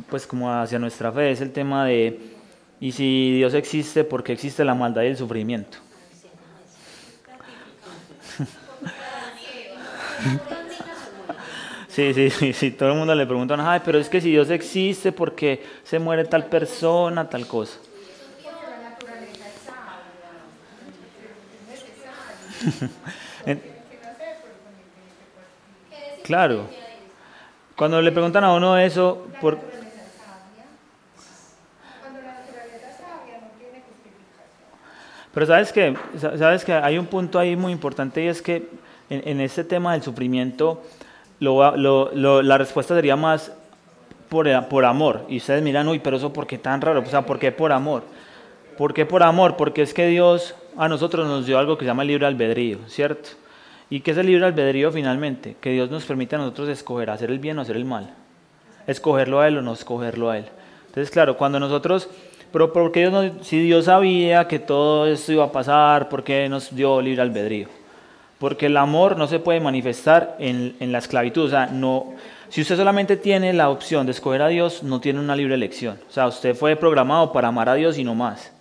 [0.09, 2.37] pues como hacia nuestra fe es el tema de,
[2.81, 5.77] ¿y si Dios existe, por qué existe la maldad y el sufrimiento?
[11.87, 14.49] Sí, sí, sí, sí, todo el mundo le pregunta, ay, pero es que si Dios
[14.49, 17.79] existe, ¿por qué se muere tal persona, tal cosa?
[26.23, 26.69] claro.
[27.75, 29.80] Cuando le preguntan a uno eso, por...
[35.33, 38.67] Pero sabes que, sabes que hay un punto ahí muy importante y es que
[39.09, 40.81] en, este tema del sufrimiento,
[41.39, 43.51] la respuesta sería más
[44.29, 45.25] por, por amor.
[45.29, 47.01] Y ustedes miran, uy, pero eso ¿por qué tan raro?
[47.01, 48.03] O sea, ¿por qué por amor?
[48.77, 49.57] ¿Por qué por amor?
[49.57, 53.29] Porque es que Dios a nosotros nos dio algo que se llama libre albedrío, ¿cierto?
[53.89, 55.57] ¿Y qué es el libre albedrío finalmente?
[55.59, 58.13] Que Dios nos permite a nosotros escoger hacer el bien o hacer el mal.
[58.87, 60.45] Escogerlo a Él o no escogerlo a Él.
[60.87, 62.09] Entonces, claro, cuando nosotros,
[62.51, 66.75] pero porque Dios si Dios sabía que todo esto iba a pasar, ¿por qué nos
[66.75, 67.67] dio libre albedrío?
[68.39, 71.45] Porque el amor no se puede manifestar en, en la esclavitud.
[71.45, 72.15] O sea, no,
[72.49, 75.99] si usted solamente tiene la opción de escoger a Dios, no tiene una libre elección.
[76.09, 78.51] O sea, usted fue programado para amar a Dios y no más.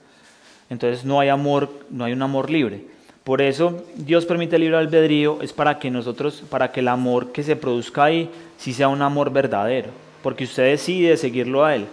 [0.69, 2.85] Entonces no hay amor, no hay un amor libre.
[3.25, 7.33] Por eso Dios permite el libre albedrío, es para que nosotros, para que el amor
[7.33, 9.91] que se produzca ahí, sí sea un amor verdadero,
[10.23, 11.87] porque usted decide seguirlo a Él,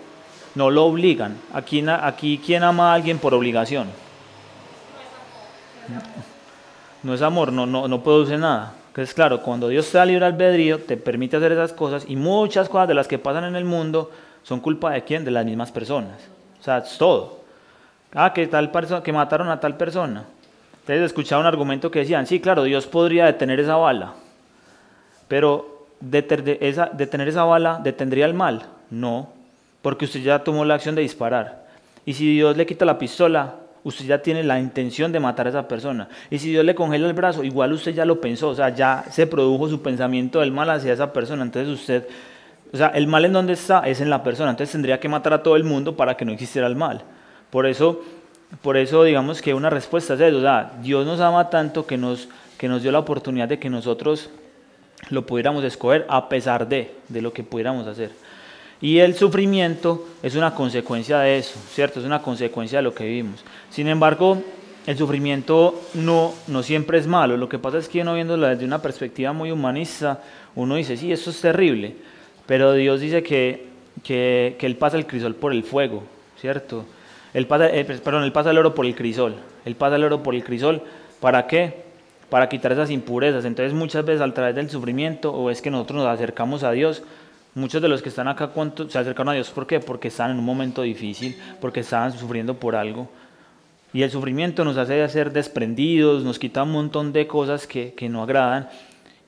[0.58, 1.38] no lo obligan.
[1.54, 3.88] Aquí, aquí ¿quién ama a alguien por obligación?
[7.04, 8.74] No es amor, no, no, no produce nada.
[8.88, 12.68] Entonces, claro, cuando Dios te da libre albedrío, te permite hacer esas cosas y muchas
[12.68, 14.10] cosas de las que pasan en el mundo
[14.42, 15.24] son culpa de quién?
[15.24, 16.28] De las mismas personas.
[16.60, 17.42] O sea, es todo.
[18.14, 18.72] Ah, que, tal
[19.04, 20.26] que mataron a tal persona.
[20.80, 24.14] Ustedes escuchaban un argumento que decían, sí, claro, Dios podría detener esa bala,
[25.28, 25.86] pero
[26.62, 28.66] esa, detener esa bala detendría el mal.
[28.90, 29.37] No,
[29.88, 31.64] porque usted ya tomó la acción de disparar.
[32.06, 35.50] Y si Dios le quita la pistola, usted ya tiene la intención de matar a
[35.52, 36.10] esa persona.
[36.30, 39.06] Y si Dios le congela el brazo, igual usted ya lo pensó, o sea, ya
[39.10, 41.42] se produjo su pensamiento del mal hacia esa persona.
[41.42, 42.06] Entonces usted,
[42.74, 44.50] o sea, el mal en donde está es en la persona.
[44.50, 47.04] Entonces tendría que matar a todo el mundo para que no existiera el mal.
[47.50, 48.02] Por eso,
[48.62, 50.66] por eso digamos que una respuesta es eso.
[50.82, 54.32] Dios nos ama tanto que nos, que nos dio la oportunidad de que nosotros
[55.12, 58.27] lo pudiéramos escoger a pesar de, de lo que pudiéramos hacer.
[58.82, 62.00] Y el sufrimiento es una consecuencia de eso, ¿cierto?
[62.00, 63.44] Es una consecuencia de lo que vivimos.
[63.70, 64.42] Sin embargo,
[64.86, 67.38] el sufrimiento no, no siempre es malo.
[67.38, 70.22] Lo que pasa es que uno viéndolo desde una perspectiva muy humanista,
[70.56, 71.96] uno dice, sí, esto es terrible.
[72.46, 73.68] Pero Dios dice que,
[74.04, 76.04] que, que Él pasa el crisol por el fuego,
[76.40, 76.86] ¿cierto?
[77.34, 79.36] Él pasa, eh, pues, perdón, él pasa el oro por el crisol.
[79.66, 80.82] Él pasa el oro por el crisol.
[81.20, 81.84] ¿Para qué?
[82.30, 83.46] Para quitar esas impurezas.
[83.46, 87.04] Entonces muchas veces a través del sufrimiento o es que nosotros nos acercamos a Dios,
[87.58, 89.50] muchos de los que están acá ¿cuánto, se acercaron a Dios.
[89.50, 89.80] ¿Por qué?
[89.80, 93.10] Porque están en un momento difícil, porque estaban sufriendo por algo.
[93.94, 98.10] Y el sufrimiento nos hace ser desprendidos, nos quita un montón de cosas que, que
[98.10, 98.70] no agradan.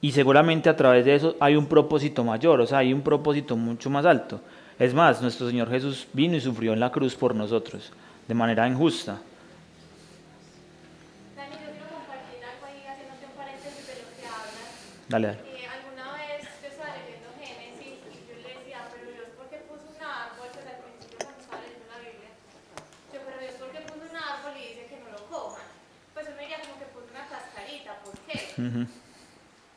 [0.02, 3.58] Y seguramente a través de eso hay un propósito mayor, o sea, hay un propósito
[3.58, 4.40] mucho más alto.
[4.80, 7.92] Es más, nuestro Señor Jesús vino y sufrió en la cruz por nosotros,
[8.26, 9.20] de manera injusta.
[11.36, 14.72] Dani, yo quiero compartir algo ahí, haciéndote un paréntesis de lo que hablas.
[15.10, 15.40] Dale, dale.
[15.52, 19.68] Eh, alguna vez yo estaba leyendo Génesis y yo le decía, pero Dios, ¿por qué
[19.68, 20.48] puso un árbol?
[20.48, 22.32] Pues al principio cuando estaba leyendo la Biblia,
[23.12, 25.68] yo, pero Dios, ¿por qué puso un árbol y dice que no lo coman?
[26.16, 28.00] Pues uno diría como que puso una cascarita,
[28.60, 28.80] ¿por qué?
[28.80, 28.84] Ujú.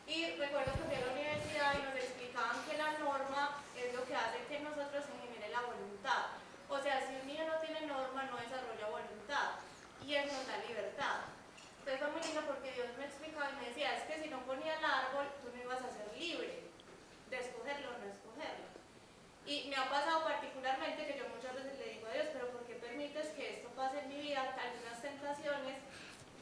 [0.07, 4.05] Y recuerdo que fui a la universidad y nos explicaban que la norma es lo
[4.05, 6.35] que hace que en nosotros se genere la voluntad.
[6.69, 9.61] O sea, si un niño no tiene norma, no desarrolla voluntad.
[10.05, 11.31] Y eso nos da libertad.
[11.79, 14.43] Entonces fue muy lindo porque Dios me explicaba y me decía, es que si no
[14.45, 16.71] ponía el árbol, tú no ibas a ser libre
[17.31, 18.67] de escogerlo o no escogerlo.
[19.47, 22.63] Y me ha pasado particularmente que yo muchas veces le digo a Dios, pero ¿por
[22.67, 25.79] qué permites que esto pase en mi vida, algunas tentaciones?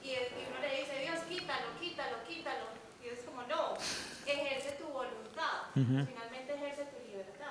[0.02, 2.66] Y, es- y uno le dice, Dios, quítalo, quítalo, quítalo.
[3.02, 3.74] Y es como, no,
[4.26, 4.92] ejerce tu
[5.86, 7.46] Finalmente ejerce tu libertad.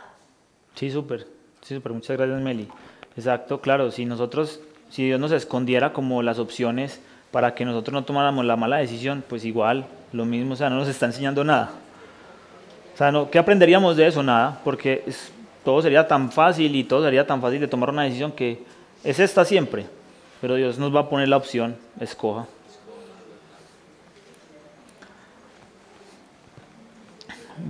[0.76, 1.28] Sí, súper.
[1.62, 1.94] Sí, súper.
[1.94, 2.68] Muchas gracias, Meli.
[3.16, 3.92] Exacto, claro.
[3.92, 8.56] Si nosotros, si Dios nos escondiera como las opciones para que nosotros no tomáramos la
[8.56, 11.72] mala decisión, pues igual, lo mismo, o sea, no nos está enseñando nada.
[12.94, 14.24] O sea, no, ¿qué aprenderíamos de eso?
[14.24, 15.32] Nada, porque es-
[15.64, 18.64] todo sería tan fácil y todo sería tan fácil de tomar una decisión que
[19.04, 19.86] es esta siempre.
[20.42, 22.48] Pero Dios nos va a poner la opción, escoja.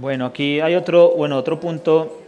[0.01, 2.21] Bueno, aquí hay otro, bueno, otro punto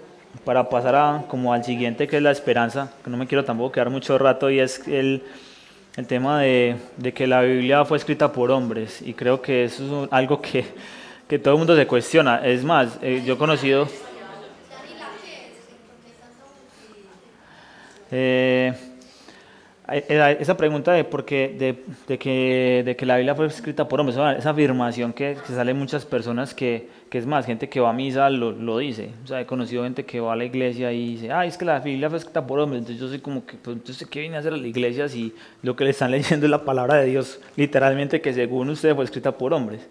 [0.43, 3.71] para pasar a, como al siguiente, que es la esperanza, que no me quiero tampoco
[3.71, 5.23] quedar mucho rato, y es el,
[5.95, 10.03] el tema de, de que la Biblia fue escrita por hombres, y creo que eso
[10.03, 10.65] es algo que,
[11.29, 12.45] que todo el mundo se cuestiona.
[12.45, 13.87] Es más, eh, yo he conocido...
[18.11, 18.73] Eh,
[19.91, 21.75] esa pregunta de, por qué,
[22.07, 25.73] de, que, de que la Biblia fue escrita por hombres, esa afirmación que, que sale
[25.73, 29.09] muchas personas que, que es más, gente que va a misa lo, lo dice.
[29.23, 31.65] O sea, he conocido gente que va a la iglesia y dice, ay, es que
[31.65, 32.79] la Biblia fue escrita por hombres.
[32.79, 35.33] Entonces yo soy como que, pues entonces, ¿qué viene a hacer a la iglesia si
[35.61, 37.41] lo que le están leyendo es la palabra de Dios?
[37.55, 39.81] Literalmente que según usted fue escrita por hombres.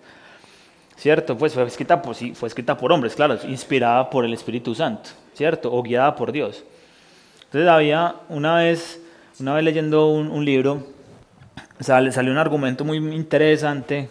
[0.96, 1.36] ¿Cierto?
[1.36, 5.08] Pues fue escrita, por, sí, fue escrita por hombres, claro, inspirada por el Espíritu Santo,
[5.32, 5.72] ¿cierto?
[5.72, 6.62] O guiada por Dios.
[7.50, 8.99] Entonces había una vez,
[9.40, 10.86] una vez leyendo un, libro,
[11.80, 14.08] sale, salió un argumento muy interesante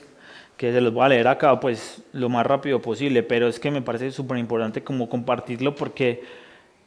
[0.57, 3.71] que se los voy a leer acá pues lo más rápido posible, pero es que
[3.71, 6.23] me parece súper importante como compartirlo porque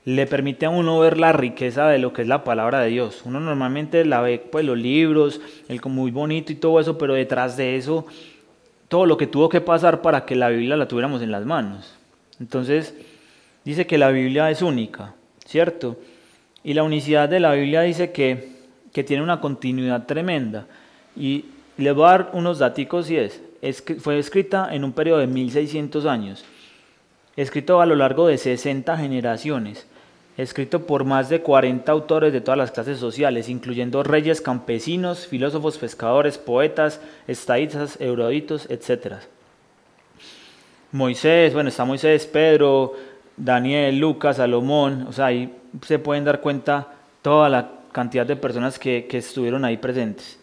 [0.05, 3.23] le permite a uno ver la riqueza de lo que es la palabra de Dios.
[3.25, 7.57] Uno normalmente la ve, pues los libros, el muy bonito y todo eso, pero detrás
[7.57, 8.07] de eso,
[8.89, 11.97] todo lo que tuvo que pasar para que la Biblia la tuviéramos en las manos.
[12.41, 12.95] Entonces,
[13.65, 15.15] dice que la Biblia es única,
[15.47, 15.97] ¿cierto?
[16.65, 18.53] Y la unicidad de la Biblia dice que,
[18.93, 20.67] que tiene una continuidad tremenda.
[21.17, 21.47] Y
[21.77, 25.19] le voy a dar unos datos y es, es que fue escrita en un periodo
[25.19, 26.45] de 1600 años,
[27.37, 29.87] escrito a lo largo de 60 generaciones
[30.37, 35.79] escrito por más de 40 autores de todas las clases sociales, incluyendo reyes, campesinos, filósofos,
[35.79, 39.17] pescadores, poetas, estadistas, eruditos, etc.
[40.91, 42.95] Moisés, bueno, está Moisés, Pedro,
[43.37, 46.89] Daniel, Lucas, Salomón, o sea, ahí se pueden dar cuenta
[47.23, 50.39] toda la cantidad de personas que, que estuvieron ahí presentes.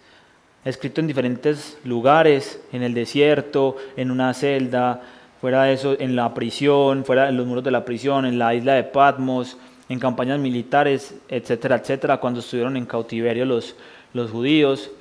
[0.65, 5.01] Escrito en diferentes lugares, en el desierto, en una celda,
[5.39, 8.53] fuera de eso, en la prisión, fuera de los muros de la prisión, en la
[8.53, 13.75] isla de Patmos, en campañas militares, etcétera, etcétera, cuando estuvieron en cautiverio los,
[14.13, 14.91] los judíos,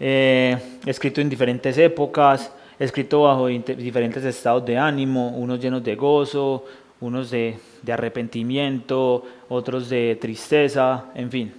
[0.00, 6.64] eh, escrito en diferentes épocas, escrito bajo diferentes estados de ánimo, unos llenos de gozo,
[7.02, 11.52] unos de, de arrepentimiento, otros de tristeza, en fin.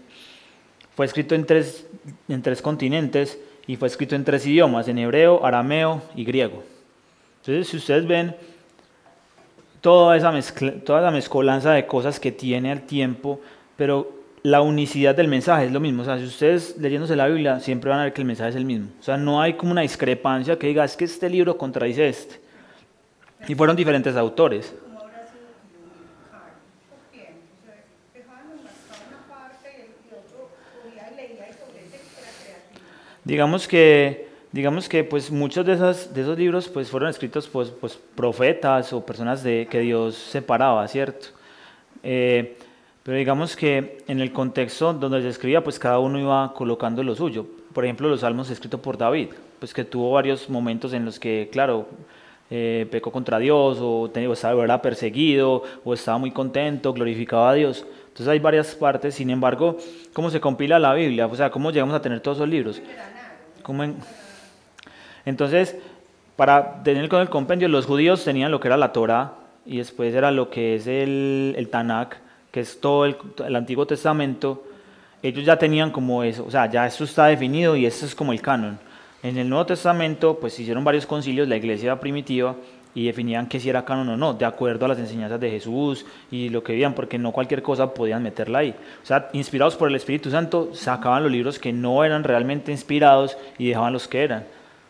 [0.96, 1.88] Fue escrito en tres,
[2.28, 6.64] en tres continentes y fue escrito en tres idiomas, en hebreo, arameo y griego.
[7.42, 8.36] Entonces, si ustedes ven,
[9.82, 10.34] toda esa,
[10.86, 13.42] toda la mezcolanza de cosas que tiene al tiempo,
[13.76, 16.04] pero la unicidad del mensaje es lo mismo.
[16.04, 18.56] O sea, si ustedes leyéndose la Biblia siempre van a ver que el mensaje es
[18.56, 18.90] el mismo.
[19.00, 22.40] O sea, no hay como una discrepancia que diga, es que este libro contradice este.
[23.48, 24.74] Y fueron diferentes autores.
[33.24, 37.70] Digamos que digamos que pues muchos de, esas, de esos libros pues fueron escritos pues,
[37.70, 41.28] pues profetas o personas de, que Dios separaba, ¿cierto?
[42.04, 42.56] Eh,
[43.02, 47.16] pero digamos que en el contexto donde se escribía pues cada uno iba colocando lo
[47.16, 47.46] suyo.
[47.74, 51.50] Por ejemplo, los salmos escritos por David, pues que tuvo varios momentos en los que,
[51.52, 51.88] claro,
[52.52, 57.86] eh, pecó contra Dios o, o estaba perseguido o estaba muy contento, glorificaba a Dios.
[58.14, 59.78] Entonces hay varias partes, sin embargo,
[60.14, 61.26] ¿cómo se compila la Biblia?
[61.26, 62.80] O sea, ¿cómo llegamos a tener todos esos libros?
[63.64, 63.96] ¿Cómo en,
[65.26, 65.76] entonces,
[66.36, 69.34] para tener con el compendio, los judíos tenían lo que era la Torah
[69.66, 72.18] y después era lo que es el, el Tanakh,
[72.52, 73.18] que es todo el,
[73.56, 74.64] Antiguo Testamento.
[75.22, 78.34] Ellos ya tenían como eso, o sea, ya eso está definido y eso es como
[78.34, 78.78] el canon.
[79.22, 82.56] En el Nuevo Testamento, pues hicieron varios concilios, la iglesia primitiva,
[82.96, 86.06] y definían que si era canon o no, de acuerdo a las enseñanzas de Jesús
[86.30, 88.76] y lo que veían, porque no cualquier cosa podían meterla ahí.
[89.02, 93.38] O sea, inspirados por el Espíritu Santo, sacaban los libros que no eran realmente inspirados
[93.58, 94.46] y dejaban los que eran.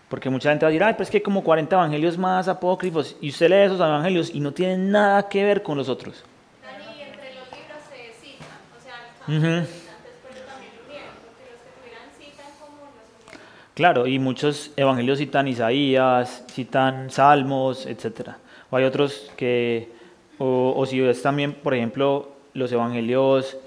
[0.09, 3.15] Porque mucha gente va a decir, ay, pues que hay como 40 evangelios más apócrifos,
[3.19, 6.23] y usted lee esos evangelios y no tienen nada que ver con los otros.
[6.61, 8.93] Dani, entre los libros se citan, o sea,
[9.27, 9.61] uh -huh.
[9.61, 13.41] después también lo unieron, porque los que tuvieran cita en común los unieron.
[13.73, 18.33] Claro, y muchos evangelios citan Isaías, citan Salmos, etc.
[18.69, 19.89] O hay otros que,
[20.37, 23.57] o, si ves también, por ejemplo, los evangelios,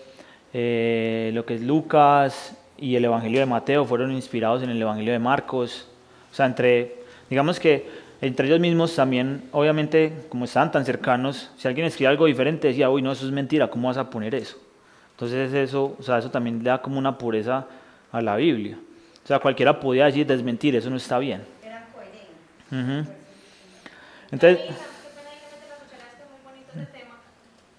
[0.53, 5.13] eh, lo que es Lucas y el evangelio de Mateo fueron inspirados en el evangelio
[5.13, 5.89] de Marcos.
[6.31, 7.89] O sea, entre, digamos que
[8.21, 12.91] entre ellos mismos también, obviamente, como estaban tan cercanos, si alguien escribe algo diferente, decía,
[12.91, 14.57] uy, no, eso es mentira, ¿cómo vas a poner eso?
[15.15, 17.67] Entonces eso, o sea, eso también le da como una pureza
[18.13, 18.79] a la Biblia.
[19.27, 21.43] O sea, cualquiera podía decir, desmentir, eso no está bien.
[21.67, 22.71] Eran coherentes.
[22.71, 23.03] Uh -huh.
[24.31, 24.55] Entonces...
[24.63, 27.19] Dani, qué pena que me te la cucharaste, muy bonito ese tema.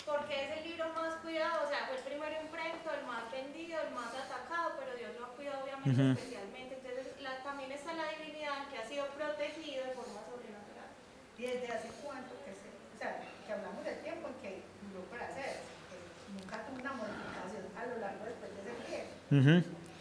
[0.04, 3.80] Porque es el libro más cuidado, o sea, fue el primero impreso, el más vendido,
[3.80, 6.12] el más atacado, pero Dios lo ha cuidado obviamente Ujú.
[6.20, 6.72] especialmente.
[6.84, 10.92] Entonces, la- también está la divinidad que ha sido protegido de forma sobrenatural.
[11.40, 14.52] ¿Y desde hace cuánto que se, o sea, que hablamos del tiempo en que
[14.92, 15.96] duró para hacer, que
[16.36, 19.16] nunca tuvo una modificación a lo largo después de ese tiempo?
[19.32, 19.56] Ujú.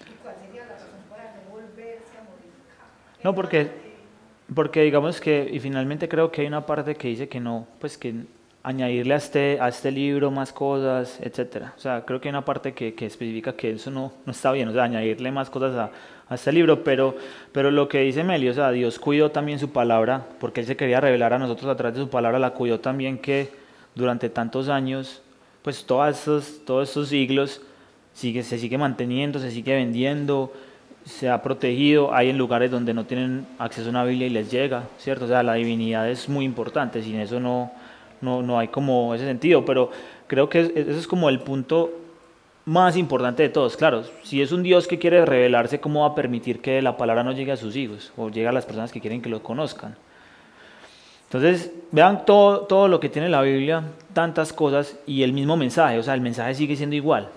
[0.07, 2.87] ¿Y cuál sería la razón para no volverse a modificar?
[3.27, 3.69] No, porque,
[4.55, 7.99] porque digamos que, y finalmente creo que hay una parte que dice que no, pues
[7.99, 8.15] que
[8.63, 11.75] añadirle a este, a este libro más cosas, etcétera.
[11.77, 14.53] O sea, creo que hay una parte que, que especifica que eso no, no está
[14.53, 15.91] bien, o sea, añadirle más cosas a,
[16.29, 17.17] a este libro, pero,
[17.51, 20.77] pero lo que dice Meli, o sea, Dios cuidó también su palabra, porque Él se
[20.77, 23.51] quería revelar a nosotros a través de su palabra, la cuidó también que
[23.97, 25.21] durante tantos años,
[25.63, 27.61] pues todos estos, todos estos siglos,
[28.13, 30.53] sigue, se sigue manteniendo, se sigue vendiendo,
[31.07, 34.51] se ha protegido, hay en lugares donde no tienen acceso a una Biblia y les
[34.51, 35.25] llega, ¿cierto?
[35.25, 37.71] O sea, la divinidad es muy importante, sin eso no,
[38.21, 39.91] no, no hay como ese sentido, pero
[40.27, 41.91] creo que es- ese es como el punto
[42.65, 43.77] más importante de todos.
[43.77, 47.23] Claro, si es un Dios que quiere revelarse, ¿cómo va a permitir que la palabra
[47.23, 49.95] no llegue a sus hijos o llegue a las personas que quieren que lo conozcan?
[51.29, 53.83] Entonces, vean todo, todo lo que tiene la Biblia,
[54.13, 57.29] tantas cosas y el mismo mensaje, o sea, el mensaje sigue siendo igual.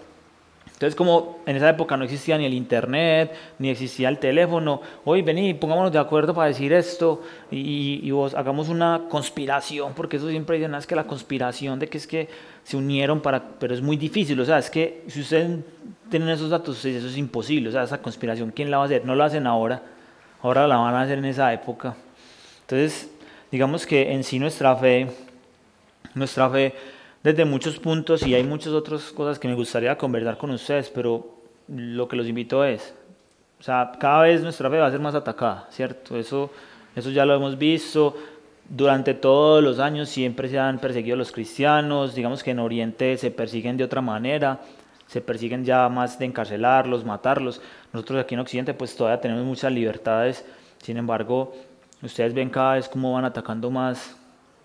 [0.80, 5.22] Entonces, como en esa época no existía ni el internet, ni existía el teléfono, hoy
[5.22, 7.22] vení, pongámonos de acuerdo para decir esto
[7.52, 11.80] y, y vos hagamos una conspiración, porque eso siempre dicen, ah, es que la conspiración
[11.80, 12.30] de que es que
[12.64, 15.60] se unieron para, pero es muy difícil, o sea, es que si ustedes
[16.10, 19.04] tienen esos datos, eso es imposible, o sea, esa conspiración, ¿quién la va a hacer?
[19.04, 19.84] No lo hacen ahora,
[20.42, 21.98] ahora la van a hacer en esa época.
[22.62, 23.12] Entonces,
[23.52, 25.12] digamos que en sí nuestra fe,
[26.16, 26.74] nuestra fe
[27.24, 31.40] desde muchos puntos y hay muchas otras cosas que me gustaría conversar con ustedes, pero
[31.68, 32.94] lo que los invito es,
[33.60, 36.18] o sea, cada vez nuestra fe va a ser más atacada, ¿cierto?
[36.18, 36.50] Eso,
[36.96, 38.16] eso ya lo hemos visto.
[38.70, 43.32] Durante todos los años siempre se han perseguido los cristianos, digamos que en Oriente se
[43.32, 44.62] persiguen de otra manera,
[45.08, 47.62] se persiguen ya más de encarcelarlos, matarlos.
[47.92, 50.46] Nosotros aquí en Occidente pues todavía tenemos muchas libertades,
[50.82, 51.54] sin embargo,
[52.02, 54.16] ustedes ven cada vez cómo van atacando más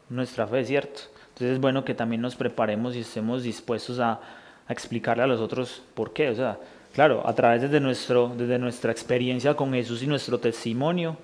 [0.08, 1.00] nuestra fe, ¿cierto?
[1.34, 4.20] Entonces es bueno que también nos preparemos y estemos dispuestos a,
[4.68, 6.30] explicarle a los otros por qué.
[6.30, 6.58] O sea,
[6.94, 11.16] claro, a través de, nuestro, desde nuestra experiencia con Jesús y nuestro testimonio,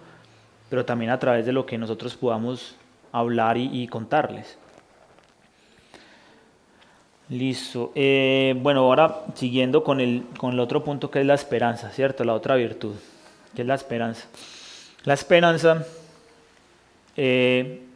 [0.68, 2.76] pero también a través de lo que nosotros podamos
[3.12, 4.58] hablar y, contarles.
[7.28, 7.92] Listo.
[7.94, 12.24] Eh, bueno, ahora siguiendo con el, con el otro punto que es la esperanza, ¿cierto?
[12.24, 12.96] La otra virtud,
[13.54, 14.26] que es la esperanza.
[15.04, 15.86] La esperanza
[17.16, 17.86] eh,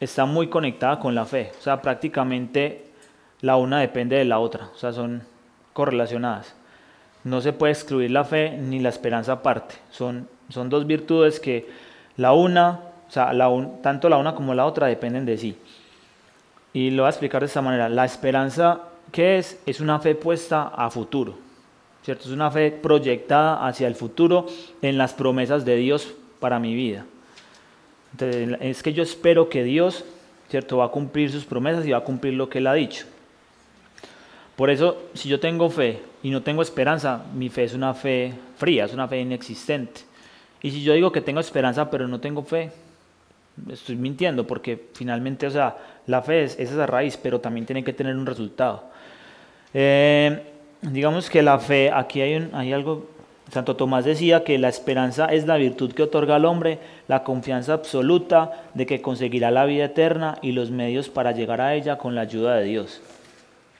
[0.00, 1.52] está muy conectada con la fe.
[1.58, 2.86] O sea, prácticamente
[3.42, 4.70] la una depende de la otra.
[4.74, 5.22] O sea, son
[5.74, 6.54] correlacionadas.
[7.22, 9.74] No se puede excluir la fe ni la esperanza aparte.
[9.90, 11.68] Son, son dos virtudes que
[12.16, 13.48] la una, o sea, la
[13.82, 15.56] tanto la una como la otra dependen de sí.
[16.72, 17.88] Y lo voy a explicar de esta manera.
[17.90, 18.80] La esperanza,
[19.12, 19.60] ¿qué es?
[19.66, 21.34] Es una fe puesta a futuro.
[22.02, 22.24] ¿Cierto?
[22.24, 24.46] Es una fe proyectada hacia el futuro
[24.80, 27.04] en las promesas de Dios para mi vida
[28.18, 30.04] es que yo espero que Dios,
[30.48, 33.06] ¿cierto?, va a cumplir sus promesas y va a cumplir lo que Él ha dicho.
[34.56, 38.34] Por eso, si yo tengo fe y no tengo esperanza, mi fe es una fe
[38.56, 40.02] fría, es una fe inexistente.
[40.60, 42.70] Y si yo digo que tengo esperanza pero no tengo fe,
[43.70, 47.92] estoy mintiendo porque finalmente, o sea, la fe es, esa raíz, pero también tiene que
[47.92, 48.84] tener un resultado.
[49.72, 50.42] Eh,
[50.82, 53.08] digamos que la fe, aquí hay, un, hay algo
[53.50, 56.78] Santo Tomás decía que la esperanza es la virtud que otorga al hombre
[57.08, 61.74] la confianza absoluta de que conseguirá la vida eterna y los medios para llegar a
[61.74, 63.00] ella con la ayuda de Dios.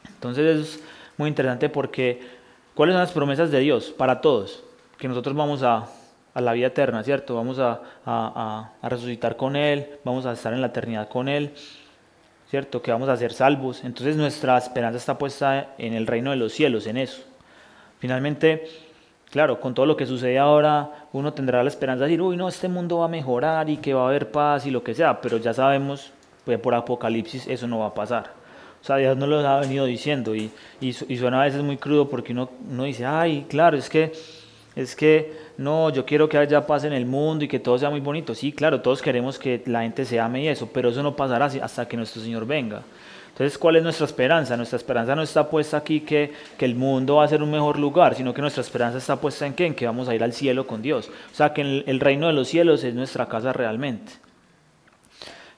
[0.09, 0.81] Entonces es
[1.17, 2.21] muy interesante porque
[2.75, 4.65] ¿cuáles son las promesas de Dios para todos?
[4.99, 5.87] Que nosotros vamos a,
[6.35, 7.35] la vida eterna, ¿cierto?
[7.35, 11.53] Vamos a, a resucitar con Él, vamos a estar en la eternidad con Él,
[12.49, 12.83] ¿cierto?
[12.83, 13.85] Que vamos a ser salvos.
[13.85, 17.23] Entonces nuestra esperanza está puesta en el reino de los cielos, en eso.
[17.99, 18.90] Finalmente,
[19.31, 22.49] Claro, con todo lo que sucede ahora, uno tendrá la esperanza de decir, uy, no,
[22.49, 25.21] este mundo va a mejorar y que va a haber paz y lo que sea,
[25.21, 26.11] pero ya sabemos,
[26.45, 28.33] pues por Apocalipsis eso no va a pasar.
[28.83, 30.51] O sea, Dios nos lo ha venido diciendo y,
[30.81, 34.13] y, suena a veces muy crudo porque uno, uno dice, ay, claro, es que,
[34.75, 37.91] es que, no, yo quiero que haya paz en el mundo y que todo sea
[37.91, 38.35] muy bonito.
[38.35, 41.45] Sí, claro, todos queremos que la gente se ame y eso, pero eso no pasará
[41.45, 42.83] hasta que nuestro Señor venga.
[43.41, 44.55] Entonces, ¿cuál es nuestra esperanza?
[44.55, 47.79] Nuestra esperanza no está puesta aquí que, que, el mundo va a ser un mejor
[47.79, 49.65] lugar, sino que nuestra esperanza está puesta en qué?
[49.65, 51.09] En que vamos a ir al cielo con Dios.
[51.33, 54.13] O sea, que el, reino de los cielos es nuestra casa realmente.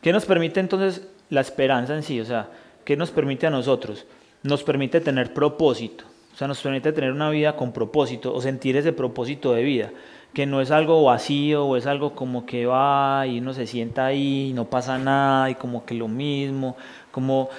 [0.00, 2.20] ¿Qué nos permite entonces la esperanza en sí?
[2.20, 2.50] O sea,
[2.84, 4.06] ¿qué nos permite a nosotros?
[4.44, 6.04] Nos permite tener propósito.
[6.32, 9.90] O sea, nos permite tener una vida con propósito o sentir ese propósito de vida
[10.32, 14.06] que no es algo vacío o es algo como que va y uno se sienta
[14.06, 16.76] ahí y no pasa nada y como que lo mismo,
[17.10, 17.50] como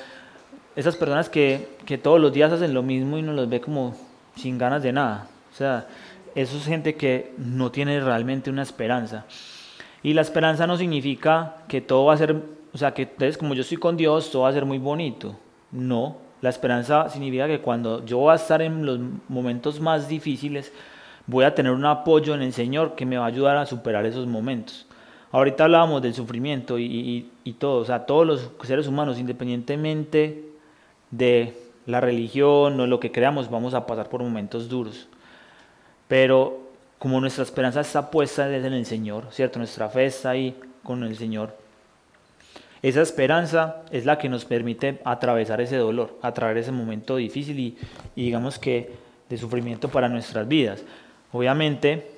[0.75, 3.95] esas personas que, que todos los días hacen lo mismo y uno los ve como
[4.35, 5.27] sin ganas de nada.
[5.51, 5.87] O sea,
[6.35, 9.25] eso es gente que no tiene realmente una esperanza.
[10.01, 12.35] Y la esperanza no significa que todo va a ser,
[12.73, 15.35] o sea, que entonces como yo estoy con Dios, todo va a ser muy bonito.
[15.71, 18.99] No, la esperanza significa que cuando yo voy a estar en los
[19.29, 20.73] momentos más difíciles,
[21.25, 24.05] voy a tener un apoyo en el Señor que me va a ayudar a superar
[24.05, 24.85] esos momentos.
[25.31, 30.52] Ahorita hablábamos del sufrimiento y, y, todo, o sea, todos los seres humanos, independientemente
[31.13, 31.53] de
[31.85, 35.07] la religión o lo que creamos, vamos a pasar por momentos duros.
[36.07, 39.59] Pero como nuestra esperanza está puesta en el Señor, ¿cierto?
[39.59, 41.55] Nuestra fe está ahí con el Señor.
[42.81, 47.77] Esa esperanza es la que nos permite atravesar ese dolor, atravesar ese momento difícil y,
[48.15, 48.91] y digamos que
[49.29, 50.83] de sufrimiento para nuestras vidas.
[51.31, 52.11] Obviamente,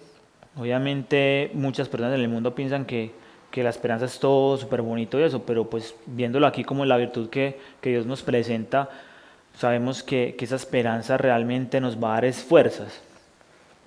[0.57, 3.11] obviamente muchas personas en el mundo piensan que,
[3.55, 6.97] que la esperanza es todo súper bonito y eso, pero pues viéndolo aquí como la
[6.97, 8.89] virtud que, que Dios nos presenta,
[9.57, 13.01] sabemos que, que, esa esperanza realmente nos va a dar fuerzas.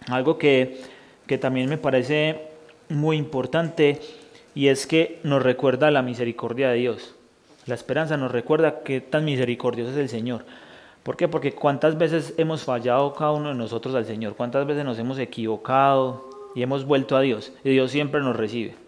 [0.06, 0.80] Algo que,
[1.26, 2.48] que también me parece
[2.88, 4.00] muy importante
[4.54, 7.14] y es que nos recuerda la misericordia de Dios.
[7.66, 10.46] La esperanza nos recuerda que tan misericordioso es el Señor.
[11.02, 11.28] ¿Por qué?
[11.28, 15.18] Porque cuántas veces hemos fallado cada uno de nosotros al Señor, cuántas veces nos hemos
[15.18, 18.87] equivocado y hemos vuelto a Dios y Dios siempre nos recibe.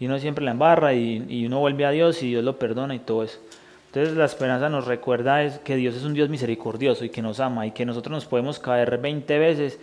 [0.00, 2.94] Y uno siempre la embarra y, y uno vuelve a Dios y Dios lo perdona
[2.94, 3.38] y todo eso.
[3.86, 7.40] Entonces la esperanza nos recuerda es que Dios es un Dios misericordioso y que nos
[7.40, 9.78] ama y que nosotros nos podemos caer 20 veces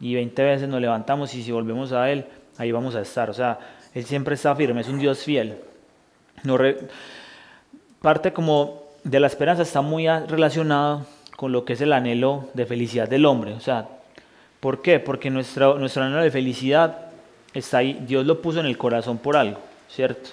[0.00, 2.24] y 20 veces nos levantamos y si volvemos a Él,
[2.56, 3.28] ahí vamos a estar.
[3.28, 3.58] O sea,
[3.94, 5.58] Él siempre está firme, es un Dios fiel.
[6.42, 6.58] No
[8.00, 11.04] parte como de la esperanza está muy relacionado
[11.36, 13.52] con lo que es el anhelo de felicidad del hombre.
[13.52, 13.88] O sea,
[14.60, 15.00] ¿por qué?
[15.00, 17.09] Porque nuestro, nuestro anhelo de felicidad
[17.54, 20.30] está ahí, Dios lo puso en el corazón por algo, ¿cierto?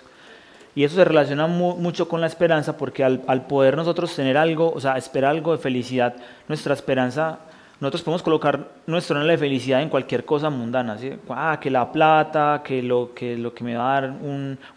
[0.76, 4.80] Y eso se relaciona mucho con la esperanza porque al, poder nosotros tener algo, o
[4.80, 6.16] sea, esperar algo de felicidad,
[6.48, 7.40] nuestra esperanza,
[7.80, 11.14] nosotros podemos colocar nuestro anhelo de felicidad en cualquier cosa mundana, ¿sí?
[11.30, 14.14] ah, que la plata, que lo que, lo que me va a dar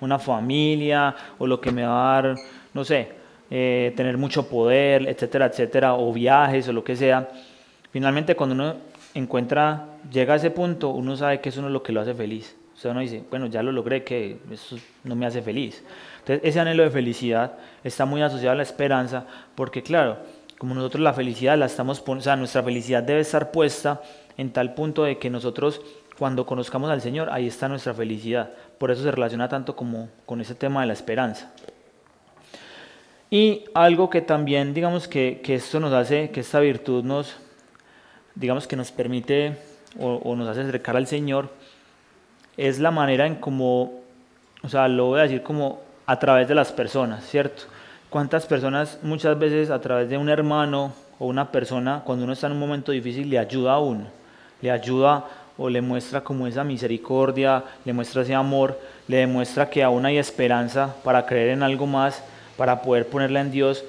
[0.01, 2.37] una familia, o lo que me va a dar,
[2.73, 3.13] no sé,
[3.51, 7.29] eh, tener mucho poder, etcétera, etcétera, o viajes o lo que sea.
[7.93, 8.77] Finalmente, cuando uno
[9.15, 12.15] encuentra, llega a ese punto, uno sabe que eso no es lo que lo hace
[12.15, 12.57] feliz.
[12.75, 15.85] O sea, uno dice, bueno, ya lo logré, que eso no me hace feliz.
[16.21, 20.19] Entonces, ese anhelo de felicidad está muy asociado a la esperanza, porque claro,
[20.59, 24.01] como nosotros la felicidad la estamos o sea, nuestra felicidad debe estar puesta
[24.37, 25.81] en tal punto de que nosotros
[26.19, 28.51] cuando conozcamos al Señor, ahí está nuestra felicidad.
[28.77, 31.51] Por eso se relaciona tanto como con ese tema de la esperanza.
[33.31, 37.37] Y algo que también, digamos que, que esto nos hace, que esta virtud nos,
[38.41, 39.55] digamos que nos permite
[39.99, 41.51] o, nos hace acercar al Señor,
[42.57, 44.01] es la manera en cómo,
[44.63, 47.65] o sea, lo voy a decir como a través de las personas, ¿cierto?
[48.09, 52.47] ¿Cuántas personas muchas veces a través de un hermano o una persona, cuando uno está
[52.47, 54.07] en un momento difícil, le ayuda a uno?
[54.63, 55.27] Le ayuda
[55.59, 60.17] o le muestra como esa misericordia, le muestra ese amor, le demuestra que aún hay
[60.17, 62.23] esperanza para creer en algo más,
[62.57, 63.85] para poder ponerla en Dios.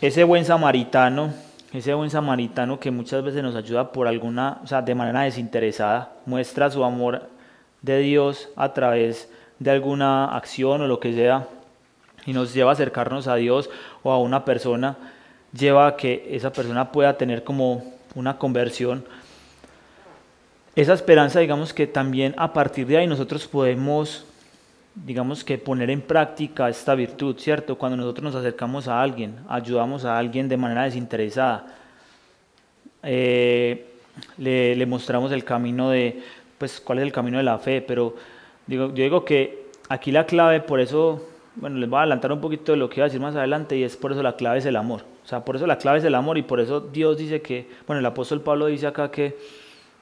[0.00, 1.32] Ese buen samaritano
[1.78, 6.12] ese buen samaritano que muchas veces nos ayuda por alguna, o sea, de manera desinteresada,
[6.24, 7.28] muestra su amor
[7.82, 11.48] de Dios a través de alguna acción o lo que sea,
[12.26, 13.68] y nos lleva a acercarnos a Dios
[14.04, 14.96] o a una persona,
[15.52, 17.82] lleva a que esa persona pueda tener como
[18.14, 19.04] una conversión.
[20.76, 24.26] Esa esperanza, digamos que también a partir de ahí nosotros podemos
[24.94, 27.76] digamos que poner en práctica esta virtud, ¿cierto?
[27.76, 31.66] Cuando nosotros nos acercamos a alguien, ayudamos a alguien de manera desinteresada,
[33.02, 33.86] eh,
[34.38, 36.22] le, mostramos el camino de,
[36.58, 38.14] pues, cuál es el camino de la fe, pero
[38.66, 41.26] digo, yo digo que aquí la clave, por eso,
[41.56, 43.76] bueno, les voy a adelantar un poquito de lo que iba a decir más adelante,
[43.76, 45.04] y es por eso la clave es el amor.
[45.24, 47.68] O sea, por eso la clave es el amor, y por eso Dios dice que,
[47.86, 49.36] bueno, el apóstol Pablo dice acá que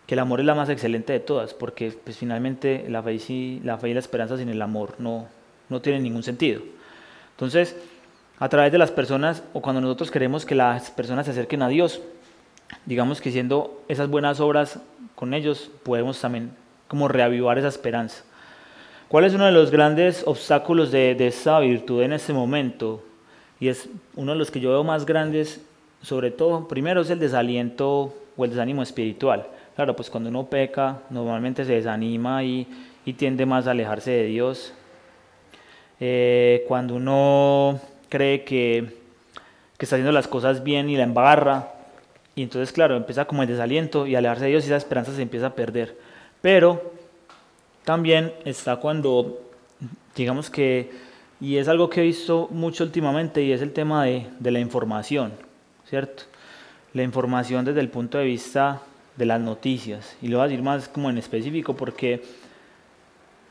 [0.06, 3.60] que el amor es la más excelente de todas, porque pues finalmente la fe, y,
[3.60, 5.26] la esperanza sin el amor no,
[5.68, 6.62] no tienen ningún sentido.
[7.32, 7.76] Entonces,
[8.38, 11.68] a través de las personas, o cuando nosotros queremos que las personas se acerquen a
[11.68, 12.00] Dios,
[12.86, 14.80] digamos que siendo esas buenas obras
[15.14, 16.50] con ellos, podemos también
[16.88, 18.24] como reavivar esa esperanza.
[19.08, 23.02] ¿Cuál es uno de los grandes obstáculos de, de esa virtud en este momento?
[23.60, 25.60] Y es uno de los que yo veo más grandes,
[26.00, 29.46] sobre todo, primero es el desaliento o el desánimo espiritual.
[29.74, 32.66] Claro, pues cuando uno peca, normalmente se desanima y,
[33.16, 34.74] tiende más a alejarse de Dios.
[35.98, 39.00] Eh, cuando uno cree que,
[39.78, 41.72] está haciendo las cosas bien y la embarra,
[42.34, 45.22] y entonces, claro, empieza como el desaliento y alejarse de Dios y esa esperanza se
[45.22, 45.96] empieza a perder.
[46.40, 46.92] Pero
[47.84, 49.40] también está cuando,
[50.14, 50.90] digamos que,
[51.40, 54.60] y es algo que he visto mucho últimamente, y es el tema de, de la
[54.60, 55.32] información,
[55.88, 56.24] ¿cierto?
[56.92, 58.82] La información desde el punto de vista
[59.16, 60.16] de las noticias.
[60.22, 62.22] Y lo voy a decir más como en específico porque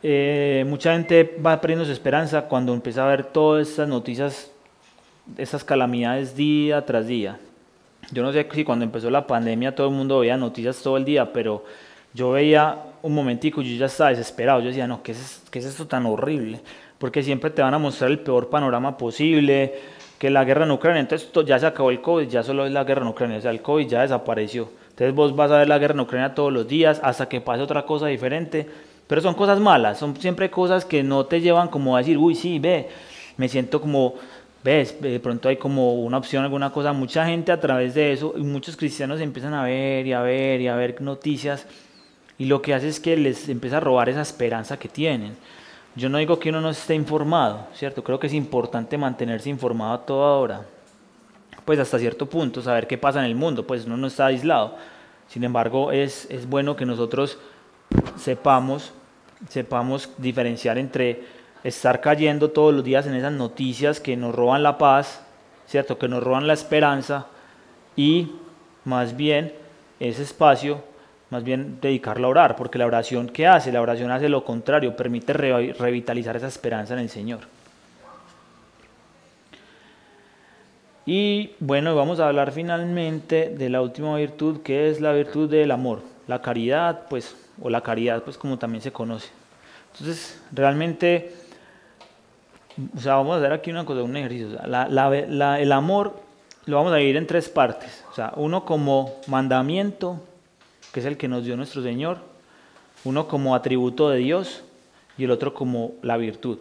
[0.04, 4.52] eh, mucha gente va perdiendo su esperanza cuando empieza a ver todas estas noticias,
[5.38, 7.40] estas calamidades día tras día.
[8.12, 11.06] Yo no sé si cuando empezó la pandemia todo el mundo veía noticias todo el
[11.06, 11.64] día, pero
[12.14, 14.60] yo veía un momentico y yo ya estaba desesperado.
[14.60, 16.62] Yo decía, no, ¿qué es, ¿qué es esto tan horrible?
[16.98, 19.74] Porque siempre te van a mostrar el peor panorama posible,
[20.18, 22.84] que la guerra en Ucrania, entonces ya se acabó el COVID, ya solo es la
[22.84, 24.70] guerra en Ucrania, o sea, el COVID ya desapareció
[25.02, 27.64] entonces vos vas a ver la guerra en Ucrania todos los días hasta que pase
[27.64, 28.68] otra cosa diferente.
[29.08, 32.36] Pero son cosas malas, son siempre cosas que no te llevan como a decir, uy,
[32.36, 32.88] sí, ve,
[33.36, 34.14] me siento como,
[34.64, 36.94] ves, de pronto hay como una opción, alguna cosa.
[36.94, 40.62] Mucha gente a través de eso, y muchos cristianos empiezan a ver y a ver
[40.62, 41.66] y a ver noticias.
[42.38, 45.36] Y lo que hace es que les empieza a robar esa esperanza que tienen.
[45.96, 48.04] Yo no digo que uno no esté informado, ¿cierto?
[48.04, 50.62] Creo que es importante mantenerse informado a toda hora
[51.66, 54.76] pues hasta cierto punto, saber qué pasa en el mundo, pues uno no está aislado.
[55.28, 57.38] Sin embargo, es, es bueno que nosotros
[58.18, 58.94] sepamos
[59.50, 61.24] sepamos diferenciar entre
[61.64, 65.24] estar cayendo todos los días en esas noticias que nos roban la paz,
[65.68, 65.98] ¿cierto?
[65.98, 67.28] Que nos roban la esperanza
[67.96, 68.32] y
[68.86, 69.54] más bien
[70.00, 70.84] ese espacio,
[71.30, 74.96] más bien dedicarlo a orar, porque la oración que hace, la oración hace lo contrario,
[74.96, 77.42] permite revitalizar esa esperanza en el Señor.
[81.14, 85.72] Y bueno, vamos a hablar finalmente de la última virtud, que es la virtud del
[85.72, 89.28] amor, la caridad, pues, o la caridad, pues como también se conoce.
[89.92, 91.34] Entonces, realmente,
[92.96, 94.58] o sea, vamos a hacer aquí una cosa, un ejercicio.
[94.58, 96.14] el amor
[96.66, 98.06] lo vamos a dividir en tres partes.
[98.10, 100.22] O sea, uno como mandamiento,
[100.94, 102.20] que es el que nos dio nuestro Señor,
[103.04, 104.64] uno como atributo de Dios
[105.18, 106.60] y el otro como la virtud.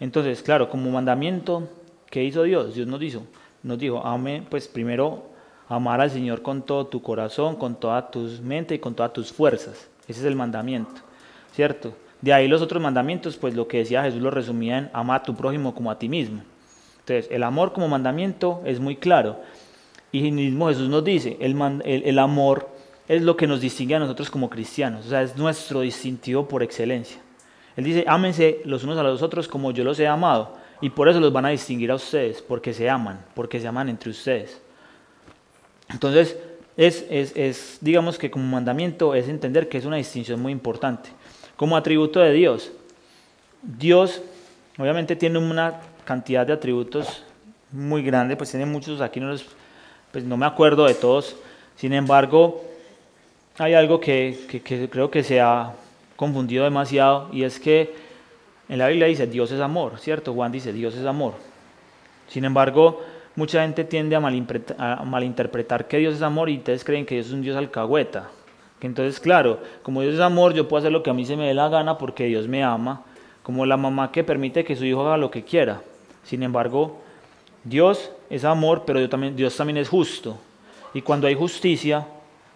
[0.00, 1.66] Entonces, claro, como mandamiento,
[2.10, 2.74] ¿qué hizo Dios?
[2.74, 3.22] Dios nos dijo,
[3.62, 5.24] nos dijo, ame, pues primero
[5.68, 9.32] amar al Señor con todo tu corazón, con toda tu mente y con todas tus
[9.32, 9.88] fuerzas.
[10.08, 11.00] Ese es el mandamiento,
[11.52, 11.94] ¿cierto?
[12.20, 15.22] De ahí los otros mandamientos, pues lo que decía Jesús lo resumía en ama a
[15.22, 16.42] tu prójimo como a ti mismo.
[17.00, 19.40] Entonces, el amor como mandamiento es muy claro.
[20.12, 22.68] Y mismo Jesús nos dice, el, el, amor
[23.06, 26.64] es lo que nos distingue a nosotros como cristianos, o sea, es nuestro distintivo por
[26.64, 27.20] excelencia.
[27.76, 31.08] Él dice, ámense los unos a los otros como yo los he amado, y por
[31.08, 34.60] eso los van a distinguir a ustedes, porque se aman, porque se aman entre ustedes.
[35.88, 36.36] Entonces,
[36.76, 41.10] es, es, es, digamos que como mandamiento es entender que es una distinción muy importante.
[41.56, 42.72] Como atributo de Dios,
[43.62, 44.22] Dios
[44.78, 47.22] obviamente tiene una cantidad de atributos
[47.70, 49.34] muy grande, pues tiene muchos, aquí no,
[50.10, 51.36] pues no me acuerdo de todos,
[51.76, 52.64] sin embargo,
[53.58, 55.72] hay algo que, que, creo que se ha
[56.16, 57.94] confundido demasiado y es que
[58.70, 60.32] en la Biblia dice Dios es amor, ¿cierto?
[60.32, 61.34] Juan dice Dios es amor.
[62.28, 63.02] Sin embargo,
[63.34, 67.32] mucha gente tiende a, malinterpretar que Dios es amor y ustedes creen que Dios es
[67.32, 68.30] un Dios alcahueta.
[68.78, 71.36] Que entonces, claro, como Dios es amor, yo puedo hacer lo que a mí se
[71.36, 73.02] me dé la gana porque Dios me ama,
[73.42, 75.82] como la mamá que permite que su hijo haga lo que quiera.
[76.22, 77.00] Sin embargo,
[77.64, 80.38] Dios es amor, pero Dios también, Dios también es justo.
[80.94, 82.06] Y cuando hay justicia,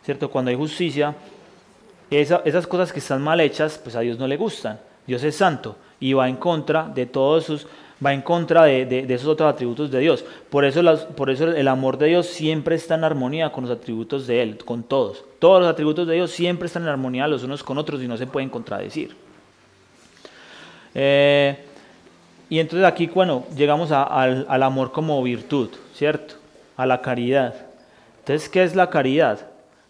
[0.04, 0.30] ¿cierto?
[0.30, 1.16] Cuando hay justicia,
[2.08, 4.78] esas cosas que están mal hechas, pues a Dios no le gustan.
[5.08, 7.66] Dios es santo y va en contra de todos sus,
[8.04, 10.22] va en contra de, esos otros atributos de Dios.
[10.50, 10.82] Por eso,
[11.16, 14.58] por eso el amor de Dios siempre está en armonía con los atributos de Él,
[14.66, 15.24] con todos.
[15.38, 18.18] Todos los atributos de Dios siempre están en armonía los unos con otros y no
[18.18, 19.16] se pueden contradecir.
[20.94, 21.56] Eh,
[22.50, 26.34] y entonces aquí, bueno, llegamos al, al amor como virtud, ¿cierto?
[26.76, 27.54] A la caridad.
[28.18, 29.46] Entonces, ¿qué es la caridad?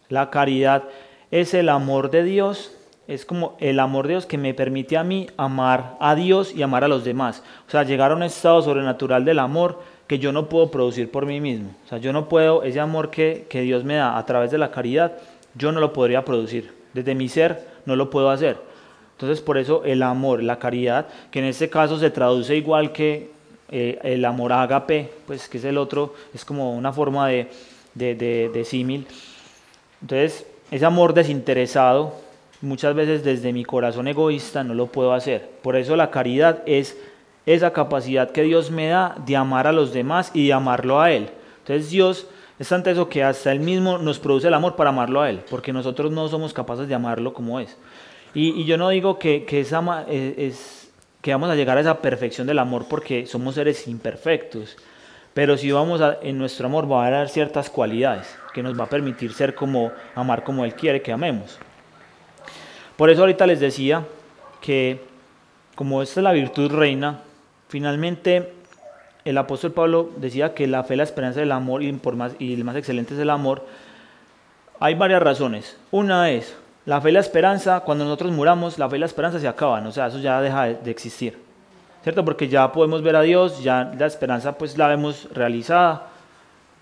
[0.08, 0.84] La caridad
[1.32, 2.70] es el amor de Dios,
[3.06, 6.62] es como el amor de Dios que me permite a mí amar a Dios y
[6.62, 7.42] amar a los demás.
[7.68, 11.26] O sea, llegar a un estado sobrenatural del amor que yo no puedo producir por
[11.26, 11.70] mí mismo.
[11.84, 14.58] O sea, yo no puedo, ese amor que, que Dios me da a través de
[14.58, 15.12] la caridad,
[15.54, 16.74] yo no lo podría producir.
[16.92, 18.56] Desde mi ser no lo puedo hacer.
[19.12, 23.30] Entonces por eso el amor, la caridad, que en este caso se traduce igual que
[23.70, 27.48] eh, el amor ágape, pues que es el otro, es como una forma de,
[27.94, 29.06] de, de, símil.
[30.00, 32.14] Entonces, ese amor desinteresado,
[32.64, 35.50] muchas veces desde mi corazón egoísta no lo puedo hacer.
[35.62, 36.96] Por eso la caridad es
[37.46, 41.12] esa capacidad que Dios me da de amar a los demás y de amarlo a
[41.12, 41.30] Él.
[41.58, 42.26] Entonces Dios
[42.58, 45.42] es tanto eso que hasta Él mismo nos produce el amor para amarlo a Él,
[45.50, 47.76] porque nosotros no somos capaces de amarlo como es.
[48.34, 49.64] Y, yo no digo que, que,
[50.08, 50.54] eh,
[51.20, 54.76] que vamos a llegar a esa perfección del amor porque somos seres imperfectos,
[55.32, 58.84] pero si vamos a, en nuestro amor va a haber ciertas cualidades que nos va
[58.84, 61.58] a permitir ser como, amar como Él quiere que amemos.
[62.96, 64.04] Por eso ahorita les decía
[64.60, 65.00] que
[65.74, 67.20] como esta es la virtud reina,
[67.68, 68.52] finalmente
[69.24, 73.14] el apóstol Pablo decía que la fe, la esperanza, el amor y, el más excelente
[73.14, 73.64] es el amor.
[74.78, 75.76] Hay varias razones.
[75.90, 76.54] Una es
[76.86, 79.86] la fe y la esperanza, cuando nosotros muramos, la fe y la esperanza se acaban,
[79.86, 81.38] o sea, eso ya deja de, existir.
[82.02, 82.24] ¿Cierto?
[82.24, 86.08] Porque ya podemos ver a Dios, ya la esperanza pues la vemos realizada.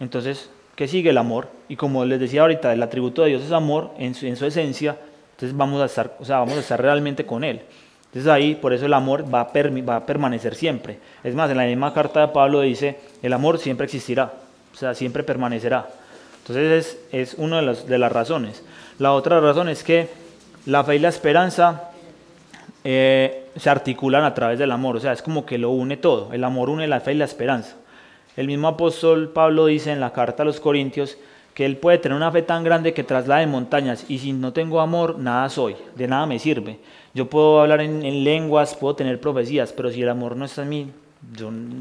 [0.00, 1.10] Entonces, ¿qué sigue?
[1.10, 1.48] El amor.
[1.68, 4.96] Y como les decía ahorita, el atributo de Dios es amor en su esencia,
[5.42, 7.62] entonces vamos a, estar, o sea, vamos a estar realmente con Él.
[8.04, 9.50] Entonces ahí, por eso el amor va a,
[9.82, 11.00] va a permanecer siempre.
[11.24, 14.34] Es más, en la misma carta de Pablo dice, el amor siempre existirá,
[14.72, 15.88] o sea, siempre permanecerá.
[16.38, 18.62] Entonces es, es una de las, de las razones.
[19.00, 20.10] La otra razón es que
[20.66, 21.90] la fe y la esperanza
[22.84, 26.32] eh, se articulan a través del amor, o sea, es como que lo une todo,
[26.32, 27.74] el amor une la fe y la esperanza.
[28.36, 31.18] El mismo apóstol Pablo dice en la carta a los Corintios
[31.54, 34.80] que él puede tener una fe tan grande que traslade montañas y si no tengo
[34.80, 36.78] amor, nada soy, de nada me sirve.
[37.14, 40.68] Yo puedo hablar en, lenguas, puedo tener profecías, pero si el amor no está en
[40.70, 40.90] mí,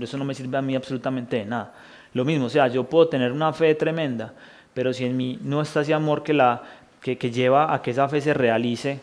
[0.02, 1.74] eso no me sirve a mí absolutamente de nada.
[2.14, 4.34] Lo mismo, o sea, yo puedo tener una fe tremenda,
[4.74, 6.64] pero si en mí no está ese amor que la,
[7.02, 9.00] que, lleva a que esa fe se realice,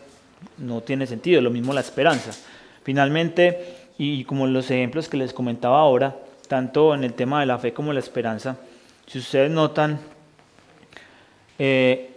[0.59, 1.41] no tiene sentido.
[1.41, 2.31] Lo mismo la esperanza.
[2.83, 6.15] Finalmente, y como los ejemplos que les comentaba ahora,
[6.47, 8.57] tanto en el tema de la fe como la esperanza,
[9.07, 9.99] si ustedes notan
[11.59, 12.09] eh,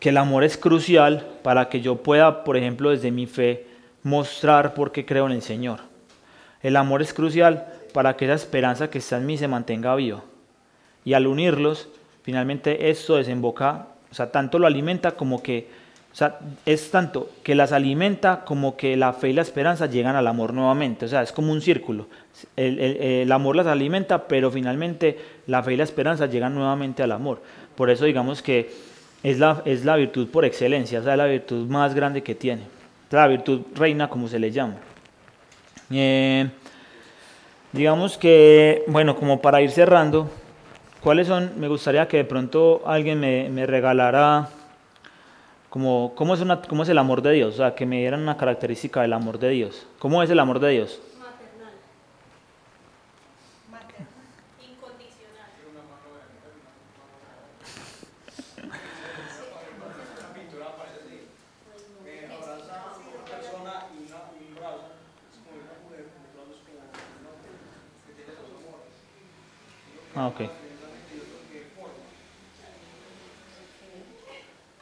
[0.00, 3.66] que el amor es crucial para que yo pueda, por ejemplo, desde mi fe,
[4.02, 5.80] mostrar por qué creo en el Señor.
[6.62, 10.22] El amor es crucial para que esa esperanza que está en mí se mantenga viva.
[11.04, 11.88] Y al unirlos,
[12.22, 15.68] finalmente esto desemboca, o sea, tanto lo alimenta como que,
[16.14, 20.14] o sea, es tanto que las alimenta como que la fe y la esperanza llegan
[20.14, 21.06] al amor nuevamente.
[21.06, 22.06] O sea, es como un círculo.
[22.54, 27.10] El, el amor las alimenta, pero finalmente la fe y la esperanza llegan nuevamente al
[27.10, 27.42] amor.
[27.74, 28.70] Por eso digamos que
[29.24, 32.62] es la, es la virtud por excelencia, es la virtud más grande que tiene.
[33.10, 34.76] la virtud reina, como se le llama.
[35.90, 36.48] Eh,
[37.72, 40.30] digamos que, bueno, como para ir cerrando,
[41.00, 41.54] ¿cuáles son?
[41.58, 44.48] Me gustaría que de pronto alguien me, me regalara
[45.74, 47.54] como, ¿cómo, es una, ¿cómo es el amor de Dios?
[47.54, 49.88] O sea, que me dieran una característica del amor de Dios.
[49.98, 51.00] ¿Cómo es el amor de Dios?
[70.14, 70.42] Ah, ok.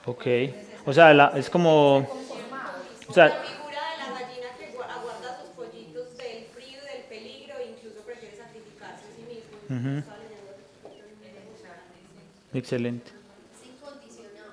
[0.04, 0.26] Ok.
[0.84, 1.98] O sea, la, es como...
[3.08, 7.04] O sea, la figura de la gallina que aguarda sus pollitos del frío y del
[7.08, 9.56] peligro incluso prefiere sacrificarse a sí mismo.
[9.68, 10.02] Uh -huh.
[12.54, 13.10] Excelente.
[13.10, 14.52] Es incondicionado.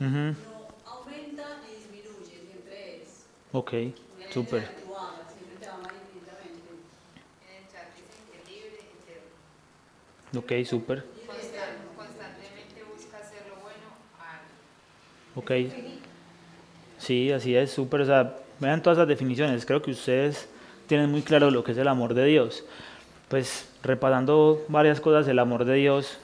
[0.00, 0.34] Uh -huh.
[0.34, 3.08] No aumenta ni disminuye, siempre es.
[3.52, 3.72] Ok,
[4.30, 4.62] súper.
[4.68, 5.00] Te va
[5.78, 6.68] mal infinitamente.
[7.48, 9.24] En el chat dicen que libre y cero.
[10.38, 11.04] Ok, súper.
[11.96, 13.88] Constantemente busca hacer lo bueno
[14.20, 14.40] al
[15.38, 15.52] Ok.
[16.98, 18.00] Sí, así es, súper.
[18.00, 19.64] O sea, vean todas las definiciones.
[19.64, 20.48] Creo que ustedes
[20.88, 22.64] tienen muy claro lo que es el amor de Dios.
[23.28, 26.18] Pues repasando varias cosas, el amor de Dios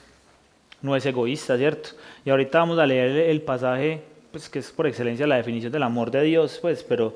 [0.81, 1.91] no es egoísta, ¿cierto?
[2.25, 5.83] Y ahorita vamos a leer el pasaje, pues que es por excelencia la definición del
[5.83, 7.15] amor de Dios, pues, pero,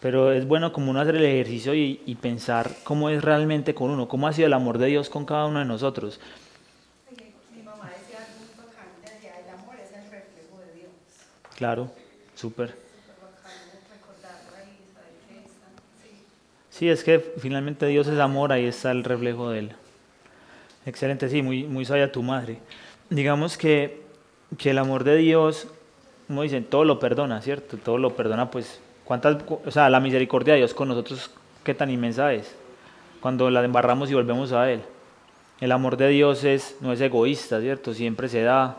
[0.00, 3.90] pero es bueno como uno hacer el ejercicio y, y pensar cómo es realmente con
[3.90, 6.20] uno, cómo ha sido el amor de Dios con cada uno de nosotros.
[7.54, 10.92] Mi mamá decía algo muy bacán, decía, el amor es el reflejo de Dios.
[11.62, 11.88] Claro,
[12.34, 12.74] súper.
[16.70, 19.72] Sí, es que finalmente Dios es amor, ahí está el reflejo de Él.
[20.86, 22.58] Excelente, sí, muy, muy sabia tu madre.
[23.10, 24.02] Digamos que,
[24.58, 25.68] que el amor de Dios,
[26.26, 27.76] como dicen, todo lo perdona, ¿cierto?
[27.76, 31.30] Todo lo perdona, pues, ¿cuántas, o sea, la misericordia de Dios con nosotros,
[31.62, 32.56] qué tan inmensa es?
[33.20, 34.82] Cuando la embarramos y volvemos a Él.
[35.60, 37.94] El amor de Dios es, no es egoísta, ¿cierto?
[37.94, 38.78] Siempre se da,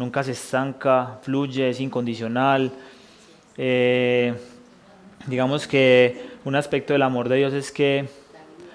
[0.00, 2.72] nunca se estanca, fluye, es incondicional.
[3.58, 4.34] Eh,
[5.26, 8.08] digamos que un aspecto del amor de Dios es que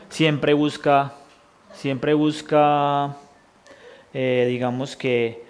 [0.07, 1.15] siempre busca,
[1.73, 3.17] siempre busca,
[4.13, 5.43] eh, digamos que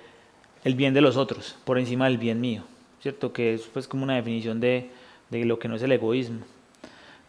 [0.64, 2.64] el bien de los otros por encima del bien mío,
[3.02, 3.34] ¿cierto?
[3.34, 4.90] Que es pues como una definición de,
[5.30, 6.40] de lo que no es el egoísmo.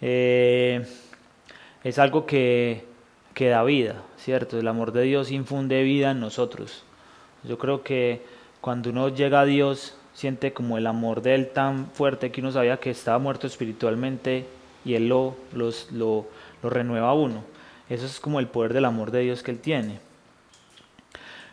[0.00, 0.86] Eh,
[1.82, 2.84] es algo que,
[3.34, 4.56] que da vida, ¿cierto?
[4.56, 6.84] El amor de Dios infunde vida en nosotros.
[7.42, 8.35] Yo creo que
[8.66, 12.50] cuando uno llega a Dios, siente como el amor de Él tan fuerte que uno
[12.50, 14.44] sabía que estaba muerto espiritualmente
[14.84, 16.26] y Él lo, los, lo,
[16.64, 17.44] renueva a uno.
[17.88, 20.00] Eso es como el poder del amor de Dios que Él tiene.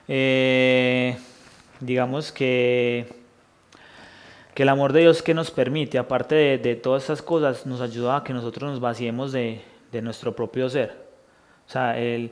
[0.08, 1.16] Eh,
[1.82, 3.06] digamos que,
[4.56, 7.80] que el amor de Dios que nos permite, aparte de, de, todas estas cosas, nos
[7.80, 9.62] ayuda a que nosotros nos vaciemos de,
[9.92, 10.98] de nuestro propio ser.
[11.68, 12.32] O sea, el,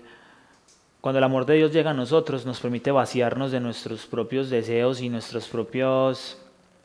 [1.02, 5.02] cuando el amor de Dios llega a nosotros, nos permite vaciarnos de nuestros propios deseos
[5.02, 6.38] y nuestros propios,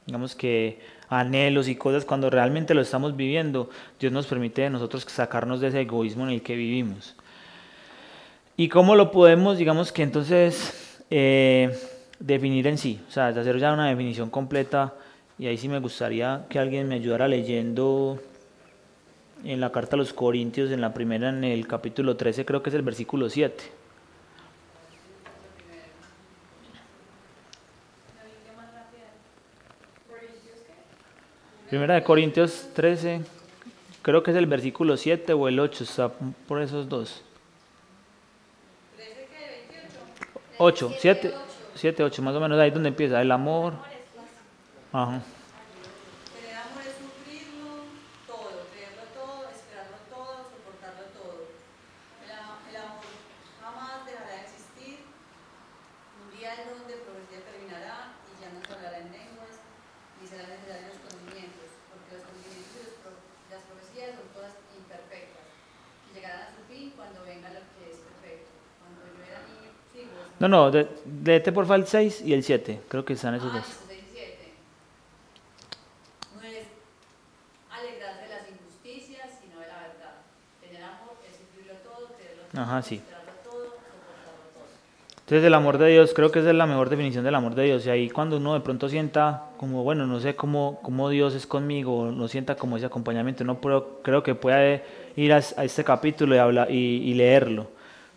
[0.06, 2.06] digamos que, anhelos y cosas.
[2.06, 3.68] Cuando realmente lo estamos viviendo,
[4.00, 7.14] Dios nos permite a nosotros sacarnos de ese egoísmo en el que vivimos.
[8.56, 11.78] ¿Y cómo lo podemos, digamos que entonces, eh,
[12.18, 12.98] definir en sí?
[13.06, 14.94] O sea, hacer ya una definición completa.
[15.38, 18.18] Y ahí sí me gustaría que alguien me ayudara leyendo
[19.44, 22.70] en la carta a los Corintios, en la primera, en el capítulo 13, creo que
[22.70, 23.75] es el versículo 7.
[31.68, 33.22] Primera de Corintios 13,
[34.02, 36.08] creo que es el versículo 7 o el 8, está
[36.46, 37.22] por esos dos.
[40.58, 41.34] 8, 7,
[41.74, 43.74] 7, 8, más o menos ahí donde empieza el amor.
[44.92, 45.20] Ajá.
[46.40, 47.84] El amor es sufrirlo
[48.26, 51.44] todo, creerlo todo, esperarlo todo, soportarlo todo.
[52.24, 53.04] El, am- el amor
[53.60, 55.04] jamás dejará de existir.
[56.24, 59.60] Un día el don de profecía terminará y ya no se hablará en lenguas,
[60.16, 61.68] ni serán necesarios los conocimientos,
[70.48, 70.86] No, no,
[71.24, 72.80] léete por favor el 6 y el 7.
[72.88, 73.66] Creo que están esos Ah, dos.
[76.34, 76.66] No es
[77.70, 80.12] alegrarse de las injusticias, sino de la verdad.
[80.60, 82.98] Tener amor es sufrirlo todo, creerlo todo, Ajá, sí.
[83.44, 84.64] todo, soportarlo todo.
[85.20, 87.64] Entonces el amor de Dios, creo que esa es la mejor definición del amor de
[87.64, 87.84] Dios.
[87.86, 91.46] Y ahí cuando uno de pronto sienta como, bueno, no sé cómo, cómo Dios es
[91.46, 94.84] conmigo, no sienta como ese acompañamiento, no puedo, creo que puede
[95.16, 96.76] ir a, a este capítulo y, hablar, y,
[97.10, 97.68] y leerlo,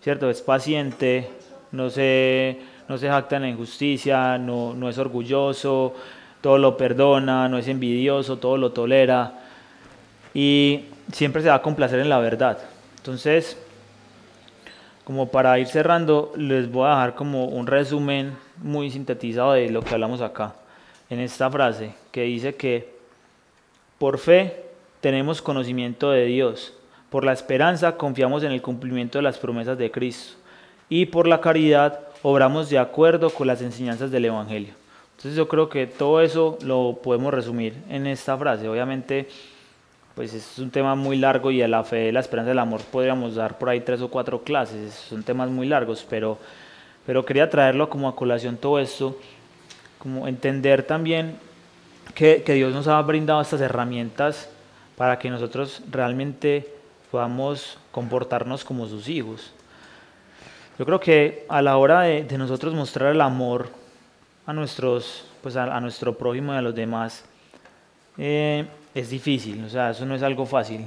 [0.03, 0.29] ¿cierto?
[0.29, 1.29] Es paciente,
[1.71, 5.93] no se, no se jacta en la injusticia, no, no es orgulloso,
[6.41, 9.33] todo lo perdona, no es envidioso, todo lo tolera
[10.33, 12.59] y siempre se va a complacer en la verdad.
[12.97, 13.57] Entonces,
[15.03, 19.81] como para ir cerrando, les voy a dejar como un resumen muy sintetizado de lo
[19.81, 20.55] que hablamos acá,
[21.09, 22.93] en esta frase, que dice que
[23.97, 24.65] por fe
[25.01, 26.73] tenemos conocimiento de Dios,
[27.09, 30.38] por la esperanza confiamos en el cumplimiento de las promesas de Cristo
[30.89, 34.73] y por la caridad obramos de acuerdo con las enseñanzas del Evangelio.
[35.11, 38.67] Entonces yo creo que todo eso lo podemos resumir en esta frase.
[38.67, 39.27] Obviamente,
[40.15, 43.35] pues es un tema muy largo y a la fe, la esperanza del amor podríamos
[43.35, 44.93] dar por ahí tres o cuatro clases.
[44.93, 46.37] Son temas muy largos, pero,
[47.05, 49.17] pero quería traerlo como a colación todo esto,
[49.97, 51.35] como entender también
[52.15, 54.49] que, que Dios nos ha brindado estas herramientas
[54.95, 56.67] para que nosotros realmente
[57.11, 59.53] podamos comportarnos como sus hijos.
[60.79, 63.67] Yo creo que a la hora de, de nosotros mostrar el amor
[64.45, 67.25] a, nuestros, pues a, a nuestro prójimo y a los demás,
[68.17, 68.65] eh,
[68.95, 70.85] es difícil, o sea, eso no es algo fácil.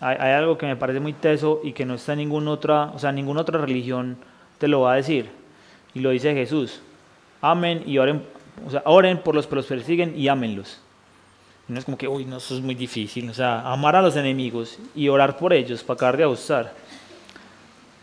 [0.00, 2.92] Hay, hay, algo que me parece muy teso y que no está en ninguna otra,
[2.94, 4.18] o sea, ninguna otra religión
[4.58, 5.30] te lo va a decir.
[5.94, 6.82] Y lo dice Jesús.
[7.40, 8.22] Amen y oren,
[8.66, 10.82] o sea, oren por los que los persiguen y ámenlos.
[11.66, 13.28] No es como que, uy, no, eso es muy difícil.
[13.30, 16.74] O sea, amar a los enemigos y orar por ellos para acabar de ajustar.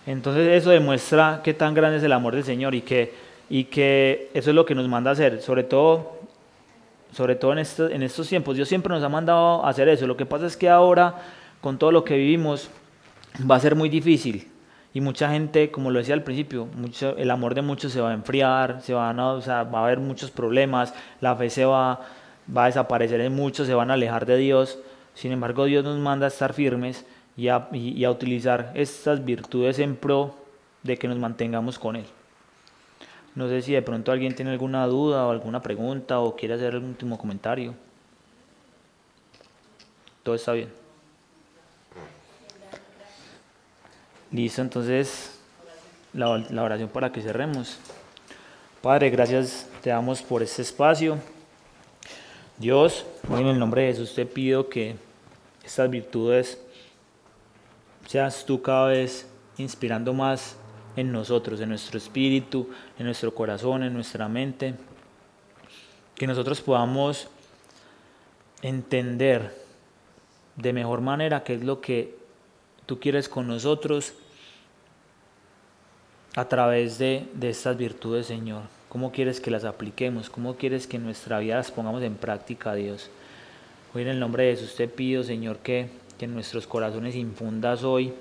[0.05, 3.13] Entonces eso demuestra qué tan grande es el amor del Señor y que,
[3.49, 5.41] y que eso es lo que nos manda hacer.
[5.41, 6.19] Sobre todo,
[7.11, 8.55] sobre todo en, en estos tiempos.
[8.55, 10.05] Dios siempre nos ha mandado hacer eso.
[10.05, 11.15] Lo que pasa es que ahora,
[11.61, 12.69] con todo lo que vivimos,
[13.49, 14.47] va a ser muy difícil.
[14.93, 18.11] Y mucha gente, como lo decía al principio, mucho, el amor de muchos se va
[18.11, 21.65] a enfriar, se van a, o sea, va a haber muchos problemas, la fe se
[21.65, 21.99] va,
[22.55, 24.79] va a desaparecer en muchos, se van a alejar de Dios.
[25.13, 27.05] Sin embargo, Dios nos manda a estar firmes
[27.37, 30.35] y a, y, a utilizar estas virtudes en pro
[30.83, 32.05] de que nos mantengamos con Él.
[33.33, 36.73] No sé si de pronto alguien tiene alguna duda o alguna pregunta o quiere hacer
[36.73, 37.73] algún último comentario.
[40.23, 40.69] Todo está bien.
[44.31, 45.39] Listo, entonces
[46.13, 47.77] la, la, oración para que cerremos.
[48.81, 51.17] Padre, gracias te damos por este espacio.
[52.57, 54.95] Dios, hoy en el nombre de Jesús te pido que
[55.63, 56.57] estas virtudes
[58.05, 59.27] seas tú cada vez
[59.57, 60.57] inspirando más
[60.95, 64.75] en nosotros, en nuestro espíritu, en nuestro corazón, en nuestra mente.
[66.15, 67.27] Que nosotros podamos
[68.61, 69.53] entender
[70.55, 72.17] de mejor manera qué es lo que
[72.85, 74.13] tú quieres con nosotros
[76.35, 78.63] a través de, de, estas virtudes, Señor.
[78.89, 80.29] ¿Cómo quieres que las apliquemos?
[80.29, 83.09] ¿Cómo quieres que en nuestra vida las pongamos en práctica, Dios?
[83.93, 87.83] Hoy en el nombre de Jesús te pido, Señor, que, que en nuestros corazones infundas
[87.83, 88.13] hoy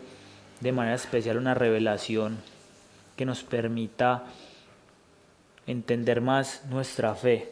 [0.60, 2.38] de manera especial una revelación
[3.16, 4.24] que nos permita
[5.66, 7.50] entender más nuestra fe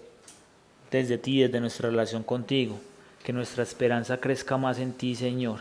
[0.91, 2.79] desde ti, desde nuestra relación contigo,
[3.25, 5.61] que nuestra esperanza crezca más en ti, Señor.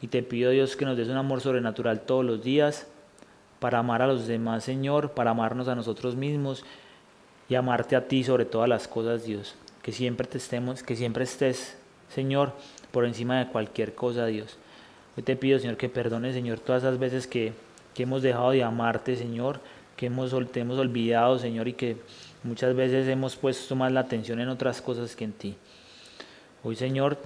[0.00, 2.86] Y te pido, Dios, que nos des un amor sobrenatural todos los días
[3.58, 6.64] para amar a los demás, Señor, para amarnos a nosotros mismos
[7.48, 9.54] y amarte a ti sobre todas las cosas, Dios.
[9.82, 11.76] Que siempre te estemos, que siempre estés,
[12.14, 12.52] Señor,
[12.90, 14.58] por encima de cualquier cosa, Dios.
[15.16, 17.52] Hoy te pido, Señor, que perdones, Señor, todas esas veces que,
[17.94, 19.60] que hemos dejado de amarte, Señor,
[19.96, 21.96] que hemos, te hemos olvidado, Señor, y que
[22.42, 25.56] muchas veces hemos puesto más la atención en otras cosas que en ti.
[26.62, 27.18] Hoy, Señor,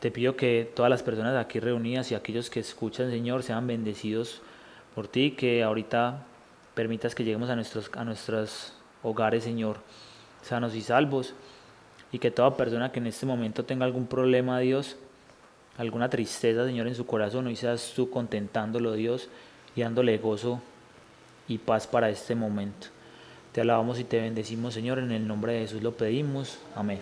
[0.00, 4.42] te pido que todas las personas aquí reunidas y aquellos que escuchan, Señor, sean bendecidos
[4.94, 6.24] por ti, que ahorita
[6.74, 9.78] permitas que lleguemos a nuestros, a nuestros hogares, Señor,
[10.42, 11.34] sanos y salvos,
[12.12, 14.96] y que toda persona que en este momento tenga algún problema, Dios,
[15.78, 19.28] alguna tristeza, Señor, en su corazón, hoy seas tú contentándolo, Dios,
[19.74, 20.60] y dándole gozo
[21.48, 22.88] y paz para este momento.
[23.52, 26.58] Te alabamos y te bendecimos, Señor, en el nombre de Jesús lo pedimos.
[26.76, 27.00] Amén.